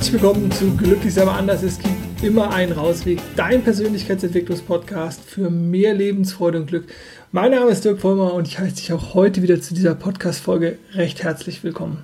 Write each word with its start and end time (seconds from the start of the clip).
Herzlich 0.00 0.22
willkommen 0.22 0.50
zu 0.50 0.74
Glücklich 0.78 1.20
aber 1.20 1.34
anders. 1.34 1.62
Es 1.62 1.78
gibt 1.78 2.22
immer 2.22 2.54
einen 2.54 2.72
Rausweg. 2.72 3.18
Dein 3.36 3.62
Persönlichkeitsentwicklungspodcast 3.62 5.20
für 5.20 5.50
mehr 5.50 5.92
Lebensfreude 5.92 6.58
und 6.58 6.68
Glück. 6.68 6.86
Mein 7.32 7.50
Name 7.50 7.70
ist 7.70 7.84
Dirk 7.84 8.00
Vollmer 8.00 8.32
und 8.32 8.48
ich 8.48 8.58
heiße 8.58 8.76
dich 8.76 8.94
auch 8.94 9.12
heute 9.12 9.42
wieder 9.42 9.60
zu 9.60 9.74
dieser 9.74 9.94
Podcast-Folge 9.94 10.78
recht 10.94 11.22
herzlich 11.22 11.62
willkommen. 11.62 12.02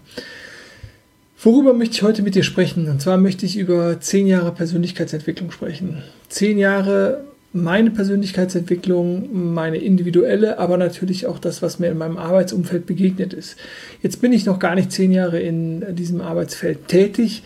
Worüber 1.39 1.73
möchte 1.73 1.95
ich 1.95 2.03
heute 2.03 2.21
mit 2.21 2.35
dir 2.35 2.43
sprechen? 2.43 2.87
Und 2.91 3.01
zwar 3.01 3.17
möchte 3.17 3.47
ich 3.47 3.57
über 3.57 3.99
zehn 3.99 4.27
Jahre 4.27 4.53
Persönlichkeitsentwicklung 4.53 5.51
sprechen. 5.51 6.03
Zehn 6.29 6.59
Jahre 6.59 7.25
meine 7.55 7.91
Persönlichkeitsentwicklung, 7.91 9.55
meine 9.55 9.79
individuelle, 9.79 10.59
aber 10.59 10.77
natürlich 10.77 11.27
auch 11.27 11.39
das, 11.39 11.63
was 11.63 11.79
mir 11.79 11.89
in 11.89 11.97
meinem 11.97 12.19
Arbeitsumfeld 12.19 12.85
begegnet 12.85 13.33
ist. 13.33 13.57
Jetzt 14.03 14.21
bin 14.21 14.35
ich 14.35 14.45
noch 14.45 14.59
gar 14.59 14.75
nicht 14.75 14.93
zehn 14.93 15.11
Jahre 15.11 15.41
in 15.41 15.97
diesem 15.97 16.21
Arbeitsfeld 16.21 16.89
tätig. 16.89 17.43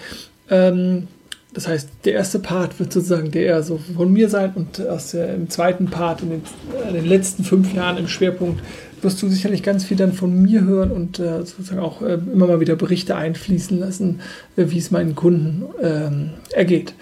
Ähm, 0.50 1.08
das 1.52 1.66
heißt, 1.66 1.88
der 2.04 2.12
erste 2.12 2.38
Part 2.38 2.78
wird 2.78 2.92
sozusagen 2.92 3.32
der 3.32 3.42
eher 3.42 3.62
so 3.62 3.78
von 3.78 4.12
mir 4.12 4.28
sein 4.28 4.52
und 4.54 4.86
aus 4.86 5.12
der, 5.12 5.34
im 5.34 5.50
zweiten 5.50 5.86
Part, 5.86 6.22
in 6.22 6.30
den, 6.30 6.42
in 6.88 6.94
den, 6.94 7.06
letzten 7.06 7.42
fünf 7.42 7.74
Jahren 7.74 7.96
im 7.96 8.06
Schwerpunkt, 8.06 8.62
wirst 9.02 9.20
du 9.20 9.28
sicherlich 9.28 9.62
ganz 9.62 9.84
viel 9.84 9.96
dann 9.96 10.12
von 10.12 10.42
mir 10.42 10.62
hören 10.62 10.92
und 10.92 11.18
äh, 11.18 11.38
sozusagen 11.38 11.80
auch 11.80 12.02
äh, 12.02 12.18
immer 12.32 12.46
mal 12.46 12.60
wieder 12.60 12.76
Berichte 12.76 13.16
einfließen 13.16 13.78
lassen, 13.80 14.20
äh, 14.56 14.66
wie 14.68 14.78
es 14.78 14.90
meinen 14.90 15.16
Kunden 15.16 15.64
ähm, 15.82 16.30
ergeht. 16.52 16.94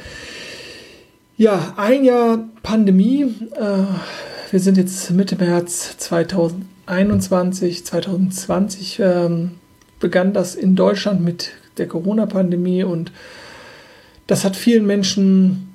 Ja, 1.37 1.75
ein 1.77 2.05
Jahr 2.05 2.49
Pandemie. 2.63 3.23
Äh, 3.55 3.85
wir 4.51 4.61
sind 4.61 4.79
jetzt 4.79 5.11
Mitte 5.11 5.37
März 5.37 5.99
2021. 5.99 7.85
2020 7.85 9.01
ähm, 9.01 9.51
begann 10.01 10.33
das 10.33 10.55
in 10.55 10.75
Deutschland 10.75 11.23
mit 11.23 11.51
der 11.79 11.89
Corona-Pandemie 11.89 12.85
und 12.85 13.13
das 14.27 14.45
hat 14.45 14.57
vielen 14.57 14.87
Menschen, 14.87 15.75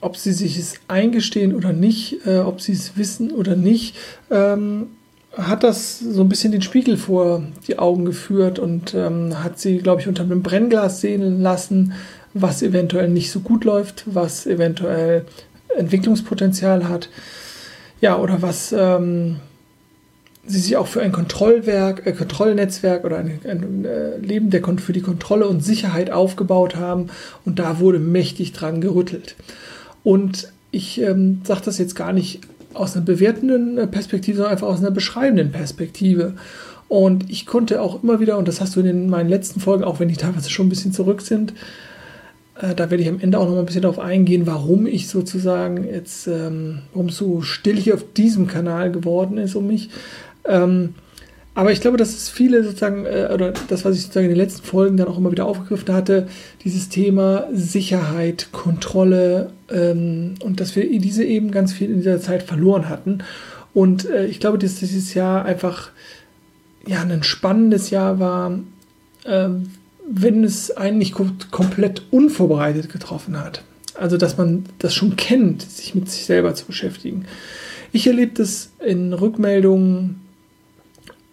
ob 0.00 0.16
sie 0.16 0.32
sich 0.32 0.58
es 0.58 0.74
eingestehen 0.88 1.54
oder 1.54 1.72
nicht, 1.72 2.26
äh, 2.26 2.38
ob 2.38 2.60
sie 2.60 2.72
es 2.72 2.96
wissen 2.96 3.32
oder 3.32 3.56
nicht, 3.56 3.96
ähm, 4.30 4.88
hat 5.36 5.62
das 5.62 5.98
so 5.98 6.22
ein 6.22 6.28
bisschen 6.28 6.52
den 6.52 6.62
Spiegel 6.62 6.96
vor 6.96 7.42
die 7.66 7.78
Augen 7.78 8.04
geführt 8.04 8.58
und 8.58 8.94
ähm, 8.94 9.42
hat 9.42 9.58
sie, 9.58 9.78
glaube 9.78 10.00
ich, 10.00 10.08
unter 10.08 10.22
einem 10.22 10.42
Brennglas 10.42 11.00
sehen 11.00 11.42
lassen, 11.42 11.92
was 12.34 12.62
eventuell 12.62 13.08
nicht 13.08 13.30
so 13.30 13.40
gut 13.40 13.64
läuft, 13.64 14.04
was 14.06 14.46
eventuell 14.46 15.24
Entwicklungspotenzial 15.76 16.88
hat, 16.88 17.08
ja, 18.00 18.18
oder 18.18 18.42
was 18.42 18.74
ähm, 18.76 19.36
sie 20.48 20.58
sich 20.58 20.76
auch 20.76 20.86
für 20.86 21.02
ein 21.02 21.12
Kontrollwerk, 21.12 22.06
äh, 22.06 22.12
Kontrollnetzwerk 22.12 23.04
oder 23.04 23.18
ein, 23.18 23.40
ein 23.44 23.84
äh, 23.84 24.16
Leben 24.18 24.50
der, 24.50 24.62
für 24.78 24.92
die 24.92 25.00
Kontrolle 25.00 25.46
und 25.46 25.64
Sicherheit 25.64 26.10
aufgebaut 26.10 26.76
haben. 26.76 27.08
Und 27.44 27.58
da 27.58 27.80
wurde 27.80 27.98
mächtig 27.98 28.52
dran 28.52 28.80
gerüttelt. 28.80 29.36
Und 30.04 30.52
ich 30.70 31.00
ähm, 31.00 31.40
sage 31.44 31.62
das 31.64 31.78
jetzt 31.78 31.94
gar 31.94 32.12
nicht 32.12 32.40
aus 32.74 32.94
einer 32.94 33.04
bewertenden 33.04 33.78
äh, 33.78 33.86
Perspektive, 33.86 34.38
sondern 34.38 34.52
einfach 34.52 34.68
aus 34.68 34.80
einer 34.80 34.90
beschreibenden 34.90 35.52
Perspektive. 35.52 36.34
Und 36.88 37.30
ich 37.30 37.46
konnte 37.46 37.82
auch 37.82 38.02
immer 38.02 38.20
wieder, 38.20 38.38
und 38.38 38.48
das 38.48 38.60
hast 38.60 38.76
du 38.76 38.80
in 38.80 39.10
meinen 39.10 39.28
letzten 39.28 39.60
Folgen, 39.60 39.84
auch 39.84 40.00
wenn 40.00 40.08
die 40.08 40.16
teilweise 40.16 40.50
schon 40.50 40.66
ein 40.66 40.70
bisschen 40.70 40.92
zurück 40.92 41.20
sind, 41.20 41.52
äh, 42.60 42.74
da 42.74 42.90
werde 42.90 43.02
ich 43.02 43.08
am 43.08 43.20
Ende 43.20 43.38
auch 43.38 43.44
noch 43.44 43.52
mal 43.52 43.60
ein 43.60 43.66
bisschen 43.66 43.82
darauf 43.82 43.98
eingehen, 43.98 44.46
warum 44.46 44.86
ich 44.86 45.08
sozusagen 45.08 45.84
jetzt, 45.84 46.26
ähm, 46.26 46.80
warum 46.92 47.08
es 47.08 47.16
so 47.16 47.40
still 47.42 47.76
hier 47.76 47.94
auf 47.94 48.04
diesem 48.16 48.46
Kanal 48.46 48.90
geworden 48.90 49.38
ist 49.38 49.54
um 49.54 49.66
mich. 49.66 49.90
Ähm, 50.48 50.94
aber 51.58 51.72
ich 51.72 51.80
glaube, 51.80 51.96
dass 51.96 52.10
es 52.10 52.28
viele 52.28 52.62
sozusagen, 52.62 53.04
äh, 53.04 53.30
oder 53.34 53.52
das, 53.66 53.84
was 53.84 53.96
ich 53.96 54.02
sozusagen 54.02 54.26
in 54.26 54.30
den 54.30 54.38
letzten 54.38 54.64
Folgen 54.64 54.96
dann 54.96 55.08
auch 55.08 55.18
immer 55.18 55.32
wieder 55.32 55.46
aufgegriffen 55.46 55.92
hatte, 55.92 56.28
dieses 56.62 56.88
Thema 56.88 57.48
Sicherheit, 57.52 58.50
Kontrolle 58.52 59.50
ähm, 59.68 60.34
und 60.40 60.60
dass 60.60 60.76
wir 60.76 60.88
diese 61.00 61.24
eben 61.24 61.50
ganz 61.50 61.72
viel 61.72 61.90
in 61.90 61.96
dieser 61.96 62.20
Zeit 62.20 62.44
verloren 62.44 62.88
hatten. 62.88 63.24
Und 63.74 64.08
äh, 64.08 64.26
ich 64.26 64.38
glaube, 64.38 64.58
dass 64.58 64.76
dieses 64.76 65.14
Jahr 65.14 65.44
einfach 65.44 65.90
ja, 66.86 67.02
ein 67.02 67.24
spannendes 67.24 67.90
Jahr 67.90 68.20
war, 68.20 68.56
ähm, 69.26 69.70
wenn 70.08 70.44
es 70.44 70.70
einen 70.70 70.98
nicht 70.98 71.12
komplett 71.50 72.02
unvorbereitet 72.12 72.88
getroffen 72.88 73.36
hat. 73.36 73.64
Also, 73.94 74.16
dass 74.16 74.38
man 74.38 74.64
das 74.78 74.94
schon 74.94 75.16
kennt, 75.16 75.62
sich 75.62 75.96
mit 75.96 76.08
sich 76.08 76.24
selber 76.24 76.54
zu 76.54 76.66
beschäftigen. 76.66 77.24
Ich 77.90 78.06
erlebe 78.06 78.32
das 78.34 78.70
in 78.78 79.12
Rückmeldungen 79.12 80.20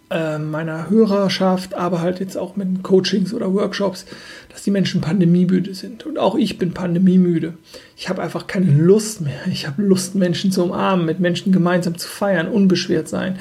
äh, 0.10 0.38
meiner 0.38 0.90
Hörerschaft, 0.90 1.74
aber 1.74 2.02
halt 2.02 2.20
jetzt 2.20 2.38
auch 2.38 2.56
mit 2.56 2.84
Coachings 2.84 3.34
oder 3.34 3.54
Workshops, 3.54 4.06
dass 4.50 4.64
die 4.64 4.72
Menschen 4.72 5.02
pandemiemüde 5.02 5.74
sind. 5.74 6.06
Und 6.06 6.20
auch 6.20 6.36
ich 6.36 6.58
bin 6.58 6.74
pandemiemüde. 6.74 7.56
Ich 7.98 8.08
habe 8.08 8.22
einfach 8.22 8.48
keine 8.48 8.72
Lust 8.72 9.22
mehr. 9.22 9.40
Ich 9.52 9.66
habe 9.68 9.82
Lust, 9.82 10.16
Menschen 10.16 10.52
zu 10.52 10.64
umarmen, 10.64 11.06
mit 11.06 11.20
Menschen 11.20 11.52
gemeinsam 11.52 11.98
zu 11.98 12.08
feiern, 12.08 12.48
unbeschwert 12.48 13.08
sein. 13.08 13.40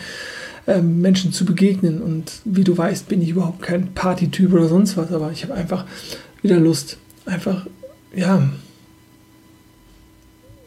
Ähm, 0.67 1.03
Menschen 1.03 1.33
zu 1.33 1.45
begegnen. 1.45 2.01
Und 2.01 2.33
wie 2.45 2.65
du 2.65 2.77
weißt, 2.77 3.09
bin 3.09 3.21
ich 3.21 3.31
überhaupt 3.31 3.61
kein 3.61 3.93
Partytyp 3.93 4.53
oder 4.53 4.69
sonst 4.69 4.97
was, 4.97 5.13
aber 5.13 5.31
ich 5.33 5.43
habe 5.43 5.55
einfach 5.55 5.85
wieder 6.41 6.59
Lust, 6.59 6.97
einfach, 7.27 7.67
ja, 8.15 8.51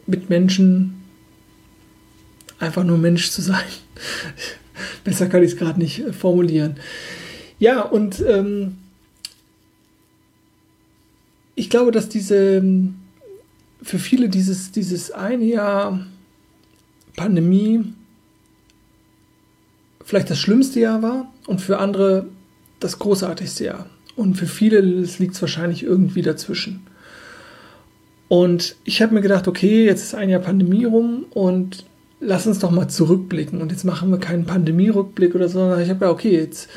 mit 0.06 0.30
Menschen 0.30 1.02
einfach 2.58 2.84
nur 2.84 2.98
Mensch 2.98 3.30
zu 3.30 3.42
sein. 3.42 3.64
Besser 5.08 5.26
kann 5.26 5.42
ich 5.42 5.52
es 5.52 5.56
gerade 5.56 5.78
nicht 5.78 6.00
äh, 6.00 6.12
formulieren. 6.12 6.76
Ja, 7.58 7.80
und 7.82 8.20
ähm, 8.20 8.76
ich 11.54 11.70
glaube, 11.70 11.92
dass 11.92 12.08
diese 12.08 12.62
für 13.82 13.98
viele 13.98 14.28
dieses, 14.28 14.70
dieses 14.70 15.10
eine 15.10 15.44
Jahr 15.44 16.06
Pandemie 17.16 17.84
vielleicht 20.04 20.30
das 20.30 20.38
schlimmste 20.38 20.80
Jahr 20.80 21.02
war 21.02 21.32
und 21.46 21.60
für 21.60 21.78
andere 21.78 22.26
das 22.80 22.98
großartigste 22.98 23.64
Jahr. 23.64 23.86
Und 24.14 24.34
für 24.34 24.46
viele 24.46 24.80
liegt 24.80 25.34
es 25.34 25.40
wahrscheinlich 25.40 25.82
irgendwie 25.82 26.22
dazwischen. 26.22 26.86
Und 28.28 28.76
ich 28.84 29.00
habe 29.00 29.14
mir 29.14 29.20
gedacht, 29.20 29.48
okay, 29.48 29.86
jetzt 29.86 30.02
ist 30.02 30.14
ein 30.14 30.28
Jahr 30.28 30.40
Pandemie 30.40 30.84
rum 30.84 31.24
und 31.30 31.86
lass 32.20 32.46
uns 32.46 32.58
doch 32.58 32.70
mal 32.70 32.88
zurückblicken. 32.88 33.60
Und 33.60 33.72
jetzt 33.72 33.84
machen 33.84 34.10
wir 34.10 34.18
keinen 34.18 34.44
Pandemierückblick 34.44 35.34
oder 35.34 35.48
so, 35.48 35.60
sondern 35.60 35.80
ich 35.80 35.90
habe 35.90 36.06
ja, 36.06 36.10
okay, 36.10 36.36
jetzt 36.36 36.68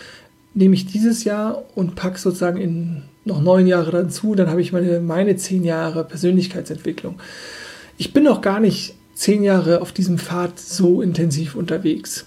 nehme 0.53 0.75
ich 0.75 0.85
dieses 0.85 1.23
Jahr 1.23 1.63
und 1.75 1.95
packe 1.95 2.19
sozusagen 2.19 2.59
in 2.59 3.03
noch 3.23 3.41
neun 3.41 3.67
Jahre 3.67 3.91
dazu, 3.91 4.35
dann 4.35 4.49
habe 4.49 4.61
ich 4.61 4.73
meine, 4.73 4.99
meine 4.99 5.35
zehn 5.35 5.63
Jahre 5.63 6.03
Persönlichkeitsentwicklung. 6.03 7.19
Ich 7.97 8.13
bin 8.13 8.23
noch 8.23 8.41
gar 8.41 8.59
nicht 8.59 8.95
zehn 9.13 9.43
Jahre 9.43 9.81
auf 9.81 9.91
diesem 9.91 10.17
Pfad 10.17 10.59
so 10.59 11.01
intensiv 11.01 11.55
unterwegs. 11.55 12.25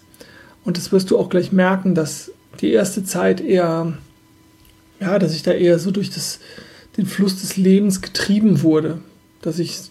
Und 0.64 0.76
das 0.76 0.92
wirst 0.92 1.10
du 1.10 1.18
auch 1.18 1.28
gleich 1.28 1.50
merken, 1.50 1.94
dass 1.94 2.30
die 2.60 2.70
erste 2.70 3.04
Zeit 3.04 3.40
eher, 3.40 3.94
ja, 5.00 5.18
dass 5.18 5.34
ich 5.34 5.42
da 5.42 5.50
eher 5.50 5.78
so 5.78 5.90
durch 5.90 6.10
das, 6.10 6.38
den 6.96 7.06
Fluss 7.06 7.40
des 7.40 7.56
Lebens 7.56 8.00
getrieben 8.00 8.62
wurde. 8.62 8.98
Dass 9.42 9.58
ich 9.58 9.90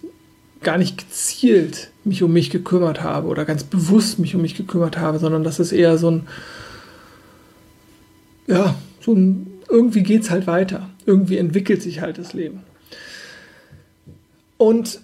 gar 0.63 0.77
nicht 0.77 0.97
gezielt 0.97 1.91
mich 2.03 2.23
um 2.23 2.33
mich 2.33 2.49
gekümmert 2.49 3.01
habe 3.01 3.27
oder 3.27 3.45
ganz 3.45 3.63
bewusst 3.63 4.19
mich 4.19 4.35
um 4.35 4.41
mich 4.41 4.55
gekümmert 4.55 4.97
habe, 4.97 5.19
sondern 5.19 5.43
dass 5.43 5.59
es 5.59 5.71
eher 5.71 5.97
so 5.97 6.11
ein, 6.11 6.27
ja, 8.47 8.75
so 8.99 9.13
ein, 9.13 9.47
irgendwie 9.69 10.03
geht 10.03 10.23
es 10.23 10.29
halt 10.29 10.47
weiter. 10.47 10.89
Irgendwie 11.05 11.37
entwickelt 11.37 11.81
sich 11.81 12.01
halt 12.01 12.17
das 12.17 12.33
Leben. 12.33 12.61
Und 14.57 14.99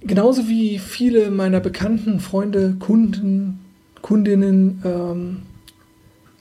genauso 0.00 0.48
wie 0.48 0.78
viele 0.78 1.30
meiner 1.30 1.60
bekannten 1.60 2.20
Freunde, 2.20 2.76
Kunden, 2.78 3.60
Kundinnen 4.02 4.82
ähm, 4.84 5.42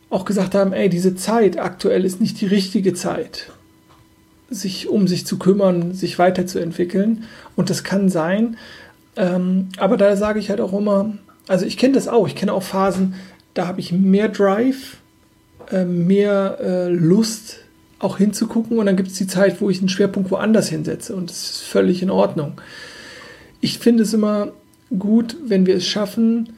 auch 0.10 0.26
gesagt 0.26 0.54
haben, 0.54 0.74
ey, 0.74 0.90
diese 0.90 1.16
Zeit 1.16 1.58
aktuell 1.58 2.06
ist 2.06 2.22
nicht 2.22 2.40
die 2.42 2.46
richtige 2.46 2.94
Zeit, 2.94 3.52
sich 4.54 4.88
um 4.88 5.08
sich 5.08 5.26
zu 5.26 5.38
kümmern, 5.38 5.94
sich 5.94 6.20
weiterzuentwickeln. 6.20 7.26
Und 7.56 7.70
das 7.70 7.84
kann 7.84 8.10
sein. 8.10 8.58
Ähm, 9.16 9.70
aber 9.78 9.98
da 9.98 10.16
sage 10.16 10.40
ich 10.40 10.50
halt 10.50 10.62
auch 10.62 10.74
immer, 10.74 11.14
also 11.48 11.66
ich 11.66 11.78
kenne 11.78 11.94
das 11.94 12.08
auch, 12.08 12.28
ich 12.28 12.36
kenne 12.36 12.54
auch 12.54 12.64
Phasen, 12.64 13.16
da 13.54 13.68
habe 13.68 13.80
ich 13.80 13.92
mehr 13.92 14.30
Drive, 14.30 14.98
äh, 15.72 15.86
mehr 15.86 16.58
äh, 16.62 16.90
Lust 16.90 17.60
auch 18.00 18.18
hinzugucken 18.18 18.80
und 18.80 18.86
dann 18.86 18.98
gibt 18.98 19.10
es 19.10 19.18
die 19.18 19.28
Zeit, 19.28 19.62
wo 19.62 19.70
ich 19.70 19.80
einen 19.80 19.90
Schwerpunkt 19.90 20.30
woanders 20.32 20.70
hinsetze 20.70 21.16
und 21.16 21.30
das 21.30 21.44
ist 21.44 21.62
völlig 21.62 22.02
in 22.02 22.10
Ordnung. 22.10 22.54
Ich 23.62 23.80
finde 23.80 24.04
es 24.04 24.14
immer 24.14 24.52
gut, 24.98 25.38
wenn 25.46 25.66
wir 25.66 25.76
es 25.76 25.88
schaffen, 25.88 26.54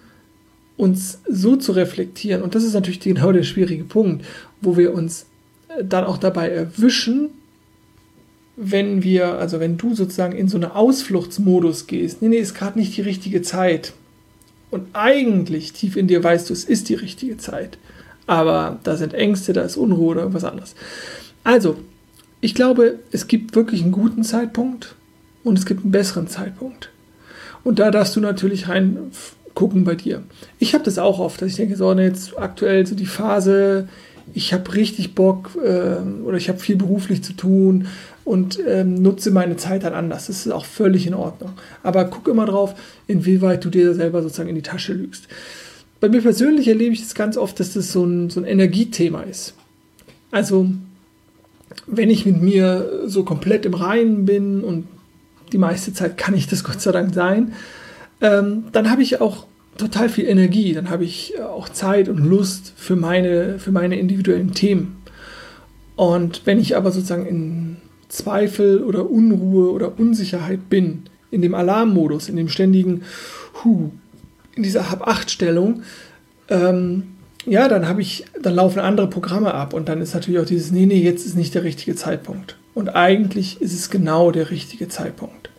uns 0.78 1.20
so 1.30 1.56
zu 1.56 1.72
reflektieren, 1.72 2.42
und 2.42 2.56
das 2.56 2.64
ist 2.64 2.74
natürlich 2.74 3.00
genau 3.00 3.32
der 3.32 3.44
schwierige 3.44 3.84
Punkt, 3.84 4.26
wo 4.62 4.76
wir 4.76 4.94
uns 4.94 5.28
äh, 5.70 5.84
dann 5.84 6.06
auch 6.06 6.18
dabei 6.18 6.50
erwischen, 6.50 7.30
wenn 8.58 9.04
wir, 9.04 9.38
also 9.38 9.60
wenn 9.60 9.78
du 9.78 9.96
sozusagen 9.96 10.36
in 10.36 10.48
so 10.48 10.58
einen 10.58 10.72
Ausfluchtsmodus 10.72 11.88
gehst, 11.88 12.22
nee, 12.22 12.30
nee, 12.30 12.38
ist 12.38 12.56
gerade 12.56 12.80
nicht 12.80 12.96
die 12.96 13.02
richtige 13.02 13.42
Zeit. 13.42 13.94
Und 14.72 14.88
eigentlich 14.94 15.74
tief 15.74 15.96
in 15.96 16.08
dir 16.08 16.24
weißt 16.24 16.50
du, 16.50 16.54
es 16.54 16.64
ist 16.64 16.90
die 16.90 16.96
richtige 16.96 17.38
Zeit. 17.38 17.78
Aber 18.28 18.80
da 18.84 18.96
sind 18.96 19.14
Ängste, 19.14 19.54
da 19.54 19.62
ist 19.62 19.78
Unruhe 19.78 20.12
oder 20.12 20.22
irgendwas 20.22 20.46
anderes. 20.46 20.76
Also, 21.44 21.78
ich 22.42 22.56
glaube, 22.56 23.00
es 23.12 23.28
gibt 23.28 23.56
wirklich 23.56 23.84
einen 23.84 23.92
guten 23.92 24.24
Zeitpunkt 24.24 24.96
und 25.44 25.60
es 25.60 25.66
gibt 25.66 25.84
einen 25.84 25.92
besseren 25.92 26.28
Zeitpunkt. 26.28 26.90
Und 27.64 27.80
da 27.80 27.92
darfst 27.92 28.16
du 28.16 28.20
natürlich 28.20 28.68
rein 28.68 28.98
gucken 29.54 29.84
bei 29.86 29.96
dir. 29.96 30.24
Ich 30.60 30.74
habe 30.74 30.84
das 30.84 30.98
auch 30.98 31.20
oft, 31.20 31.42
dass 31.42 31.50
ich 31.50 31.56
denke, 31.56 31.76
so 31.76 31.92
jetzt 31.94 32.38
aktuell 32.38 32.86
so 32.86 32.96
die 32.96 33.06
Phase, 33.06 33.88
ich 34.34 34.54
habe 34.54 34.76
richtig 34.76 35.16
Bock 35.16 35.52
äh, 35.64 35.98
oder 36.24 36.38
ich 36.38 36.50
habe 36.50 36.60
viel 36.60 36.76
beruflich 36.76 37.24
zu 37.24 37.34
tun 37.34 37.88
und 38.26 38.60
ähm, 38.68 38.96
nutze 38.96 39.32
meine 39.32 39.56
Zeit 39.56 39.84
dann 39.84 39.94
anders. 39.94 40.28
Das 40.28 40.46
ist 40.46 40.52
auch 40.52 40.66
völlig 40.66 41.08
in 41.08 41.14
Ordnung. 41.14 41.54
Aber 41.84 42.06
guck 42.06 42.28
immer 42.28 42.48
drauf, 42.48 42.74
inwieweit 43.08 43.64
du 43.64 43.70
dir 43.70 43.94
selber 43.94 44.22
sozusagen 44.22 44.50
in 44.50 44.56
die 44.56 44.64
Tasche 44.64 44.94
lügst. 44.94 45.28
Bei 46.02 46.10
mir 46.10 46.22
persönlich 46.22 46.68
erlebe 46.68 46.94
ich 46.94 47.02
das 47.02 47.16
ganz 47.16 47.38
oft, 47.38 47.60
dass 47.60 47.74
das 47.74 47.92
so 47.92 48.04
ein, 48.04 48.30
so 48.32 48.42
ein 48.42 48.46
Energiethema 48.46 49.22
ist. 49.22 49.54
Also, 50.32 50.70
wenn 51.86 52.10
ich 52.10 52.26
mit 52.26 52.42
mir 52.42 53.04
so 53.06 53.24
komplett 53.24 53.66
im 53.66 53.76
Reinen 53.76 54.26
bin 54.26 54.64
und 54.64 54.88
die 55.52 55.58
meiste 55.60 55.94
Zeit 55.94 56.18
kann 56.18 56.34
ich 56.34 56.48
das 56.48 56.64
Gott 56.64 56.82
sei 56.82 56.92
Dank 56.92 57.14
sein, 57.14 57.54
ähm, 58.22 58.66
dann 58.72 58.90
habe 58.90 59.04
ich 59.04 59.22
auch 59.22 59.46
total 59.78 60.10
viel 60.10 60.26
Energie, 60.26 60.74
dann 60.74 60.90
habe 60.90 61.06
ich 61.06 61.40
auch 61.42 61.70
Zeit 61.70 62.10
und 62.10 62.18
Lust 62.18 62.74
für 62.76 62.96
meine, 62.96 63.60
für 63.60 63.72
meine 63.72 64.00
individuellen 64.00 64.54
Themen. 64.54 64.98
Und 65.96 66.42
wenn 66.46 66.60
ich 66.60 66.76
aber 66.76 66.92
sozusagen 66.92 67.26
in 67.26 67.78
Zweifel 68.08 68.84
oder 68.84 69.10
Unruhe 69.10 69.72
oder 69.72 70.00
Unsicherheit 70.00 70.70
bin, 70.70 71.04
in 71.32 71.42
dem 71.42 71.56
Alarmmodus, 71.56 72.30
in 72.30 72.36
dem 72.36 72.50
ständigen, 72.50 73.04
hu, 73.64 73.92
in 74.56 74.64
dieser 74.64 74.90
Hab-Acht-Stellung, 74.90 75.84
ähm, 76.50 77.04
ja, 77.46 77.68
dann 77.68 77.88
habe 77.88 78.02
ich, 78.02 78.26
dann 78.42 78.56
laufen 78.56 78.80
andere 78.80 79.08
Programme 79.08 79.54
ab 79.54 79.74
und 79.74 79.88
dann 79.88 80.02
ist 80.02 80.14
natürlich 80.14 80.40
auch 80.40 80.46
dieses, 80.46 80.72
nee, 80.72 80.86
nee, 80.86 81.02
jetzt 81.02 81.26
ist 81.26 81.36
nicht 81.36 81.54
der 81.54 81.64
richtige 81.64 81.96
Zeitpunkt. 81.96 82.58
Und 82.74 82.90
eigentlich 82.90 83.62
ist 83.62 83.74
es 83.74 83.90
genau 83.90 84.32
der 84.32 84.50
richtige 84.50 84.88
Zeitpunkt. 84.88 85.50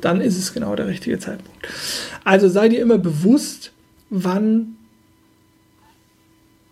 Dann 0.00 0.20
ist 0.20 0.38
es 0.38 0.54
genau 0.54 0.74
der 0.74 0.86
richtige 0.86 1.18
Zeitpunkt. 1.18 1.68
Also 2.24 2.48
sei 2.48 2.68
dir 2.68 2.80
immer 2.80 2.98
bewusst, 2.98 3.72
wann, 4.08 4.76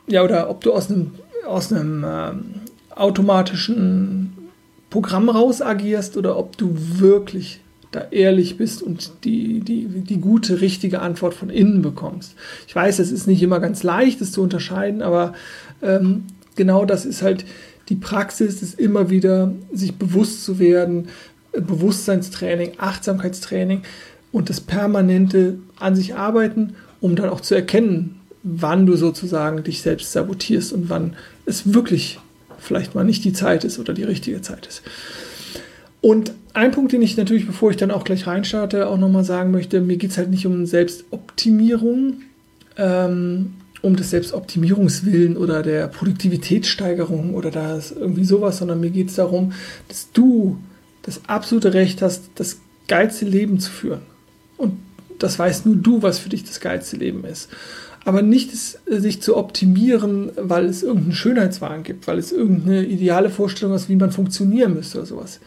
ja, 0.06 0.22
oder 0.22 0.48
ob 0.48 0.62
du 0.62 0.72
aus 0.72 0.90
einem, 0.90 1.12
aus 1.46 1.72
einem 1.72 2.04
ähm, 2.06 2.44
automatischen 2.94 4.31
Programm 4.92 5.30
raus 5.30 5.62
agierst 5.62 6.18
oder 6.18 6.36
ob 6.36 6.58
du 6.58 6.76
wirklich 6.76 7.60
da 7.92 8.08
ehrlich 8.10 8.58
bist 8.58 8.82
und 8.82 9.24
die, 9.24 9.60
die, 9.60 9.86
die 9.86 10.20
gute, 10.20 10.60
richtige 10.60 11.00
Antwort 11.00 11.32
von 11.32 11.48
innen 11.48 11.80
bekommst. 11.80 12.34
Ich 12.68 12.76
weiß, 12.76 12.98
es 12.98 13.10
ist 13.10 13.26
nicht 13.26 13.42
immer 13.42 13.58
ganz 13.58 13.82
leicht, 13.82 14.20
das 14.20 14.32
zu 14.32 14.42
unterscheiden, 14.42 15.00
aber 15.00 15.32
ähm, 15.80 16.24
genau 16.56 16.84
das 16.84 17.06
ist 17.06 17.22
halt 17.22 17.46
die 17.88 17.94
Praxis, 17.94 18.60
ist 18.60 18.78
immer 18.78 19.08
wieder 19.08 19.54
sich 19.72 19.94
bewusst 19.94 20.44
zu 20.44 20.58
werden, 20.58 21.08
Bewusstseinstraining, 21.52 22.72
Achtsamkeitstraining 22.76 23.82
und 24.30 24.50
das 24.50 24.60
permanente 24.60 25.58
an 25.78 25.96
sich 25.96 26.16
arbeiten, 26.16 26.74
um 27.00 27.16
dann 27.16 27.30
auch 27.30 27.40
zu 27.40 27.54
erkennen, 27.54 28.20
wann 28.42 28.84
du 28.84 28.96
sozusagen 28.96 29.64
dich 29.64 29.80
selbst 29.80 30.12
sabotierst 30.12 30.74
und 30.74 30.90
wann 30.90 31.16
es 31.46 31.72
wirklich 31.72 32.18
vielleicht 32.62 32.94
mal 32.94 33.04
nicht 33.04 33.24
die 33.24 33.32
Zeit 33.32 33.64
ist 33.64 33.78
oder 33.78 33.92
die 33.92 34.04
richtige 34.04 34.40
Zeit 34.40 34.66
ist. 34.66 34.82
Und 36.00 36.32
ein 36.54 36.72
Punkt, 36.72 36.92
den 36.92 37.02
ich 37.02 37.16
natürlich, 37.16 37.46
bevor 37.46 37.70
ich 37.70 37.76
dann 37.76 37.90
auch 37.90 38.04
gleich 38.04 38.26
reinstarte, 38.26 38.88
auch 38.88 38.98
nochmal 38.98 39.24
sagen 39.24 39.50
möchte, 39.50 39.80
mir 39.80 39.96
geht 39.96 40.10
es 40.10 40.18
halt 40.18 40.30
nicht 40.30 40.46
um 40.46 40.66
Selbstoptimierung, 40.66 42.22
ähm, 42.76 43.54
um 43.82 43.96
des 43.96 44.10
Selbstoptimierungswillen 44.10 45.36
oder 45.36 45.62
der 45.62 45.88
Produktivitätssteigerung 45.88 47.34
oder 47.34 47.50
das 47.50 47.92
irgendwie 47.92 48.24
sowas, 48.24 48.58
sondern 48.58 48.80
mir 48.80 48.90
geht 48.90 49.08
es 49.08 49.16
darum, 49.16 49.52
dass 49.88 50.10
du 50.12 50.58
das 51.02 51.22
absolute 51.26 51.74
Recht 51.74 52.02
hast, 52.02 52.30
das 52.36 52.60
geilste 52.86 53.24
Leben 53.24 53.58
zu 53.58 53.70
führen. 53.70 54.02
Und 54.56 54.74
das 55.18 55.38
weißt 55.38 55.66
nur 55.66 55.76
du, 55.76 56.02
was 56.02 56.18
für 56.18 56.28
dich 56.28 56.44
das 56.44 56.60
geilste 56.60 56.96
Leben 56.96 57.24
ist 57.24 57.48
aber 58.04 58.22
nicht 58.22 58.52
es, 58.52 58.78
äh, 58.86 58.98
sich 58.98 59.22
zu 59.22 59.36
optimieren, 59.36 60.32
weil 60.36 60.66
es 60.66 60.82
irgendeinen 60.82 61.14
Schönheitswahn 61.14 61.82
gibt, 61.82 62.06
weil 62.06 62.18
es 62.18 62.32
irgendeine 62.32 62.84
ideale 62.84 63.30
Vorstellung 63.30 63.74
ist, 63.74 63.88
wie 63.88 63.96
man 63.96 64.12
funktionieren 64.12 64.74
müsste 64.74 64.98
oder 64.98 65.06
sowas. 65.06 65.40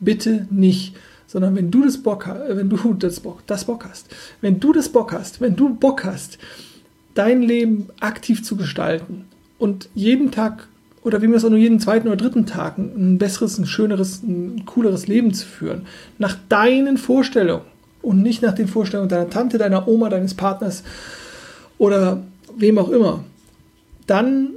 Bitte 0.00 0.46
nicht. 0.50 0.94
Sondern 1.26 1.56
wenn 1.56 1.72
du 1.72 1.84
das 1.84 1.98
Bock 1.98 2.26
hast, 2.26 2.42
äh, 2.42 2.56
wenn 2.56 2.68
du 2.68 2.94
das 2.98 3.20
Bock, 3.20 3.42
das 3.46 3.64
Bock 3.64 3.84
hast, 3.88 4.08
wenn 4.40 4.60
du 4.60 4.72
das 4.72 4.88
Bock 4.88 5.12
hast, 5.12 5.40
wenn 5.40 5.56
du 5.56 5.74
Bock 5.74 6.04
hast, 6.04 6.38
dein 7.14 7.42
Leben 7.42 7.88
aktiv 8.00 8.42
zu 8.44 8.56
gestalten 8.56 9.24
und 9.58 9.88
jeden 9.94 10.30
Tag 10.30 10.68
oder 11.02 11.22
wie 11.22 11.28
wir 11.28 11.36
es 11.36 11.44
auch 11.44 11.50
nur 11.50 11.58
jeden 11.58 11.78
zweiten 11.78 12.08
oder 12.08 12.16
dritten 12.16 12.46
Tag 12.46 12.78
ein 12.78 13.16
besseres, 13.16 13.58
ein 13.58 13.66
schöneres, 13.66 14.24
ein 14.24 14.64
cooleres 14.66 15.06
Leben 15.06 15.32
zu 15.32 15.46
führen, 15.46 15.86
nach 16.18 16.36
deinen 16.48 16.98
Vorstellungen 16.98 17.62
und 18.02 18.22
nicht 18.22 18.42
nach 18.42 18.54
den 18.54 18.66
Vorstellungen 18.66 19.08
deiner 19.08 19.30
Tante, 19.30 19.56
deiner 19.56 19.86
Oma, 19.86 20.08
deines 20.08 20.34
Partners, 20.34 20.82
oder 21.78 22.22
wem 22.56 22.78
auch 22.78 22.88
immer, 22.88 23.24
dann, 24.06 24.50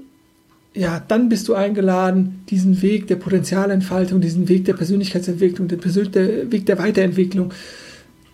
ja, 0.73 1.03
dann 1.07 1.29
bist 1.29 1.47
du 1.47 1.53
eingeladen, 1.53 2.43
diesen 2.49 2.81
Weg 2.81 3.07
der 3.07 3.15
Potenzialentfaltung, 3.15 4.21
diesen 4.21 4.47
Weg 4.47 4.65
der 4.65 4.73
Persönlichkeitsentwicklung, 4.73 5.67
den 5.67 5.79
Persön 5.79 6.11
der 6.11 6.51
Weg 6.51 6.65
der 6.65 6.77
Weiterentwicklung, 6.77 7.53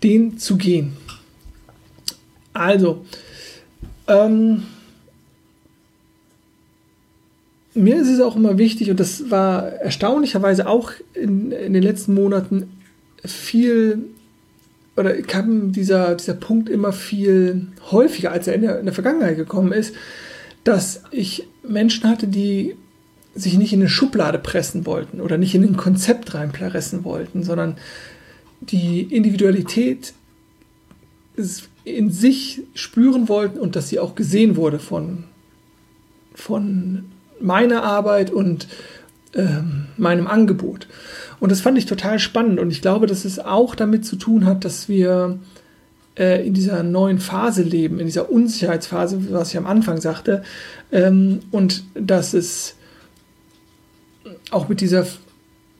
den 0.03 0.37
zu 0.37 0.57
gehen. 0.57 0.93
Also, 2.53 3.05
ähm, 4.07 4.63
mir 7.73 7.97
ist 7.97 8.09
es 8.09 8.21
auch 8.21 8.35
immer 8.35 8.57
wichtig, 8.57 8.89
und 8.89 8.99
das 8.99 9.29
war 9.29 9.67
erstaunlicherweise 9.67 10.67
auch 10.67 10.91
in, 11.13 11.51
in 11.51 11.73
den 11.73 11.83
letzten 11.83 12.13
Monaten 12.13 12.69
viel 13.23 14.05
oder 14.97 15.21
kam 15.21 15.71
dieser, 15.71 16.15
dieser 16.15 16.36
Punkt 16.36 16.69
immer 16.69 16.94
viel 16.94 17.68
häufiger, 17.92 18.31
als 18.31 18.47
er 18.47 18.56
in 18.56 18.62
der, 18.62 18.80
in 18.80 18.86
der 18.86 18.94
Vergangenheit 18.94 19.36
gekommen 19.36 19.71
ist, 19.71 19.94
dass 20.63 21.03
ich 21.12 21.47
Menschen 21.68 22.09
hatte, 22.09 22.27
die 22.27 22.75
sich 23.36 23.57
nicht 23.57 23.74
in 23.74 23.81
eine 23.81 23.89
Schublade 23.89 24.39
pressen 24.39 24.86
wollten 24.86 25.19
oder 25.19 25.38
nicht 25.38 25.53
in 25.53 25.63
ein 25.63 25.77
Konzept 25.77 26.33
reinpressen 26.33 27.03
wollten, 27.03 27.44
sondern 27.44 27.77
die 28.62 29.01
Individualität 29.01 30.13
in 31.83 32.09
sich 32.09 32.62
spüren 32.74 33.27
wollten 33.27 33.59
und 33.59 33.75
dass 33.75 33.89
sie 33.89 33.99
auch 33.99 34.16
gesehen 34.16 34.56
wurde 34.56 34.80
von, 34.80 35.25
von 36.33 37.06
meiner 37.42 37.83
Arbeit 37.83 38.31
und 38.31 38.68
ähm, 39.33 39.84
meinem 39.97 40.28
Angebot. 40.28 40.87
Und 41.40 41.52
das 41.52 41.61
fand 41.61 41.78
ich 41.78 41.85
total 41.85 42.19
spannend 42.19 42.59
und 42.59 42.71
ich 42.71 42.81
glaube, 42.81 43.07
dass 43.07 43.25
es 43.25 43.40
auch 43.40 43.75
damit 43.75 44.06
zu 44.06 44.16
tun 44.16 44.45
hat, 44.45 44.66
dass 44.66 44.90
wir 44.90 45.40
äh, 46.18 46.45
in 46.45 46.54
dieser 46.54 46.83
neuen 46.83 47.19
Phase 47.19 47.61
leben, 47.61 47.99
in 47.99 48.06
dieser 48.06 48.31
Unsicherheitsphase, 48.31 49.31
was 49.31 49.52
ich 49.52 49.57
am 49.57 49.68
Anfang 49.68 49.99
sagte, 49.99 50.44
ähm, 50.92 51.40
und 51.52 51.83
dass 51.94 52.33
es 52.33 52.75
auch 54.52 54.69
mit 54.69 54.81
dieser 54.81 55.06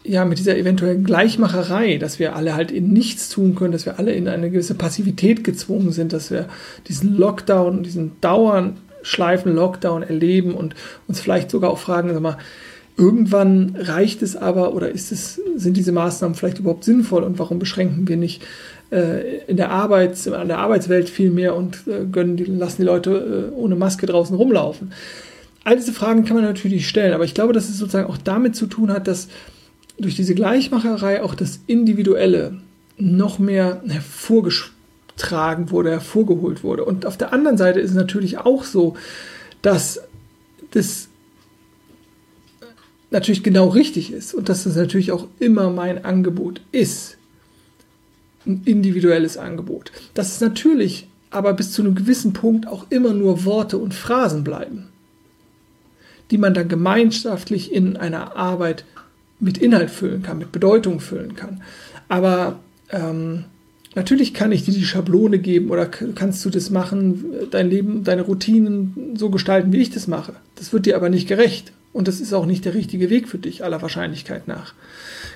ja, 0.08 0.24
mit 0.24 0.38
dieser 0.38 0.56
eventuellen 0.56 1.04
Gleichmacherei, 1.04 1.98
dass 1.98 2.20
wir 2.20 2.36
alle 2.36 2.54
halt 2.54 2.70
in 2.70 2.94
nichts 2.94 3.30
tun 3.30 3.56
können, 3.56 3.72
dass 3.72 3.88
wir 3.88 3.98
alle 3.98 4.14
in 4.14 4.28
eine 4.28 4.52
gewisse 4.52 4.76
Passivität 4.76 5.44
gezwungen 5.44 5.92
sind, 5.92 6.14
dass 6.14 6.30
wir 6.30 6.48
diesen 6.88 7.18
Lockdown, 7.18 7.82
diesen 7.82 8.12
Dauerschleifen 8.22 9.56
Lockdown 9.56 10.04
erleben 10.04 10.54
und 10.54 10.76
uns 11.08 11.20
vielleicht 11.20 11.50
sogar 11.50 11.72
auch 11.72 11.80
fragen, 11.80 12.14
sag 12.14 12.22
mal, 12.22 12.38
Irgendwann 12.98 13.76
reicht 13.78 14.22
es 14.22 14.38
aber 14.38 14.74
oder 14.74 14.90
ist 14.90 15.12
es, 15.12 15.42
sind 15.56 15.76
diese 15.76 15.92
Maßnahmen 15.92 16.36
vielleicht 16.36 16.60
überhaupt 16.60 16.86
sinnvoll 16.86 17.24
und 17.24 17.40
warum 17.40 17.60
beschränken 17.60 18.08
wir 18.08 18.16
nicht 18.16 18.42
äh, 18.90 19.40
in 19.48 19.58
der 19.58 19.72
Arbeits, 19.72 20.28
an 20.30 20.48
der 20.48 20.60
Arbeitswelt 20.60 21.10
viel 21.10 21.30
mehr 21.30 21.56
und 21.56 21.88
äh, 21.88 22.06
gönnen 22.06 22.38
lassen 22.58 22.82
die 22.82 22.88
Leute 22.88 23.52
äh, 23.52 23.56
ohne 23.56 23.76
Maske 23.76 24.06
draußen 24.06 24.36
rumlaufen? 24.36 24.94
All 25.66 25.76
diese 25.76 25.92
Fragen 25.92 26.24
kann 26.24 26.38
man 26.38 26.46
natürlich 26.46 26.88
stellen, 26.88 27.14
aber 27.14 27.26
ich 27.26 27.34
glaube, 27.34 27.52
dass 27.52 27.68
es 27.68 27.78
sozusagen 27.80 28.10
auch 28.10 28.18
damit 28.18 28.56
zu 28.56 28.68
tun 28.68 28.92
hat, 28.92 29.08
dass 29.08 29.28
durch 30.00 30.16
diese 30.16 30.36
Gleichmacherei 30.36 31.22
auch 31.22 31.36
das 31.36 31.60
Individuelle 31.68 32.60
noch 32.98 33.40
mehr 33.40 33.82
hervorgetragen 33.88 35.72
wurde, 35.72 35.92
hervorgeholt 35.92 36.64
wurde. 36.64 36.86
Und 36.86 37.06
auf 37.06 37.18
der 37.18 37.34
anderen 37.34 37.58
Seite 37.58 37.80
ist 37.80 37.92
es 37.92 37.98
natürlich 37.98 38.38
auch 38.38 38.64
so, 38.64 38.96
dass 39.62 40.02
das 40.72 41.10
natürlich 43.16 43.44
genau 43.44 43.70
richtig 43.70 44.12
ist 44.12 44.34
und 44.34 44.50
dass 44.50 44.66
das 44.66 44.76
natürlich 44.76 45.12
auch 45.12 45.28
immer 45.40 45.70
mein 45.70 46.04
Angebot 46.04 46.62
ist. 46.72 47.18
Ein 48.46 48.62
individuelles 48.66 49.38
Angebot. 49.38 49.92
Dass 50.14 50.34
es 50.34 50.42
natürlich 50.42 51.08
aber 51.32 51.54
bis 51.54 51.72
zu 51.72 51.82
einem 51.82 51.96
gewissen 51.96 52.34
Punkt 52.34 52.68
auch 52.68 52.86
immer 52.90 53.14
nur 53.14 53.46
Worte 53.46 53.78
und 53.78 53.94
Phrasen 53.94 54.44
bleiben, 54.44 54.90
die 56.30 56.38
man 56.38 56.54
dann 56.54 56.68
gemeinschaftlich 56.68 57.72
in 57.72 57.98
einer 57.98 58.36
Arbeit 58.36 58.86
mit 59.40 59.58
Inhalt 59.58 59.90
füllen 59.90 60.22
kann, 60.22 60.38
mit 60.38 60.52
Bedeutung 60.52 61.00
füllen 61.00 61.36
kann. 61.36 61.64
Aber 62.10 62.60
ähm, 62.92 63.46
natürlich 63.96 64.34
kann 64.34 64.52
ich 64.52 64.66
dir 64.66 64.74
die 64.74 64.86
Schablone 64.86 65.40
geben 65.40 65.70
oder 65.72 65.86
kannst 65.88 66.44
du 66.44 66.50
das 66.50 66.70
machen, 66.70 67.26
dein 67.50 67.70
Leben, 67.70 68.04
deine 68.04 68.24
Routinen 68.24 69.16
so 69.16 69.30
gestalten, 69.30 69.72
wie 69.72 69.82
ich 69.82 69.90
das 69.90 70.08
mache. 70.08 70.34
Das 70.56 70.74
wird 70.74 70.86
dir 70.86 70.98
aber 70.98 71.10
nicht 71.10 71.28
gerecht 71.28 71.72
Und 71.96 72.10
das 72.10 72.20
ist 72.20 72.34
auch 72.34 72.46
nicht 72.46 72.66
der 72.66 72.74
richtige 72.74 73.10
Weg 73.10 73.30
für 73.30 73.38
dich, 73.38 73.64
aller 73.64 73.82
Wahrscheinlichkeit 73.82 74.50
nach. 74.50 74.74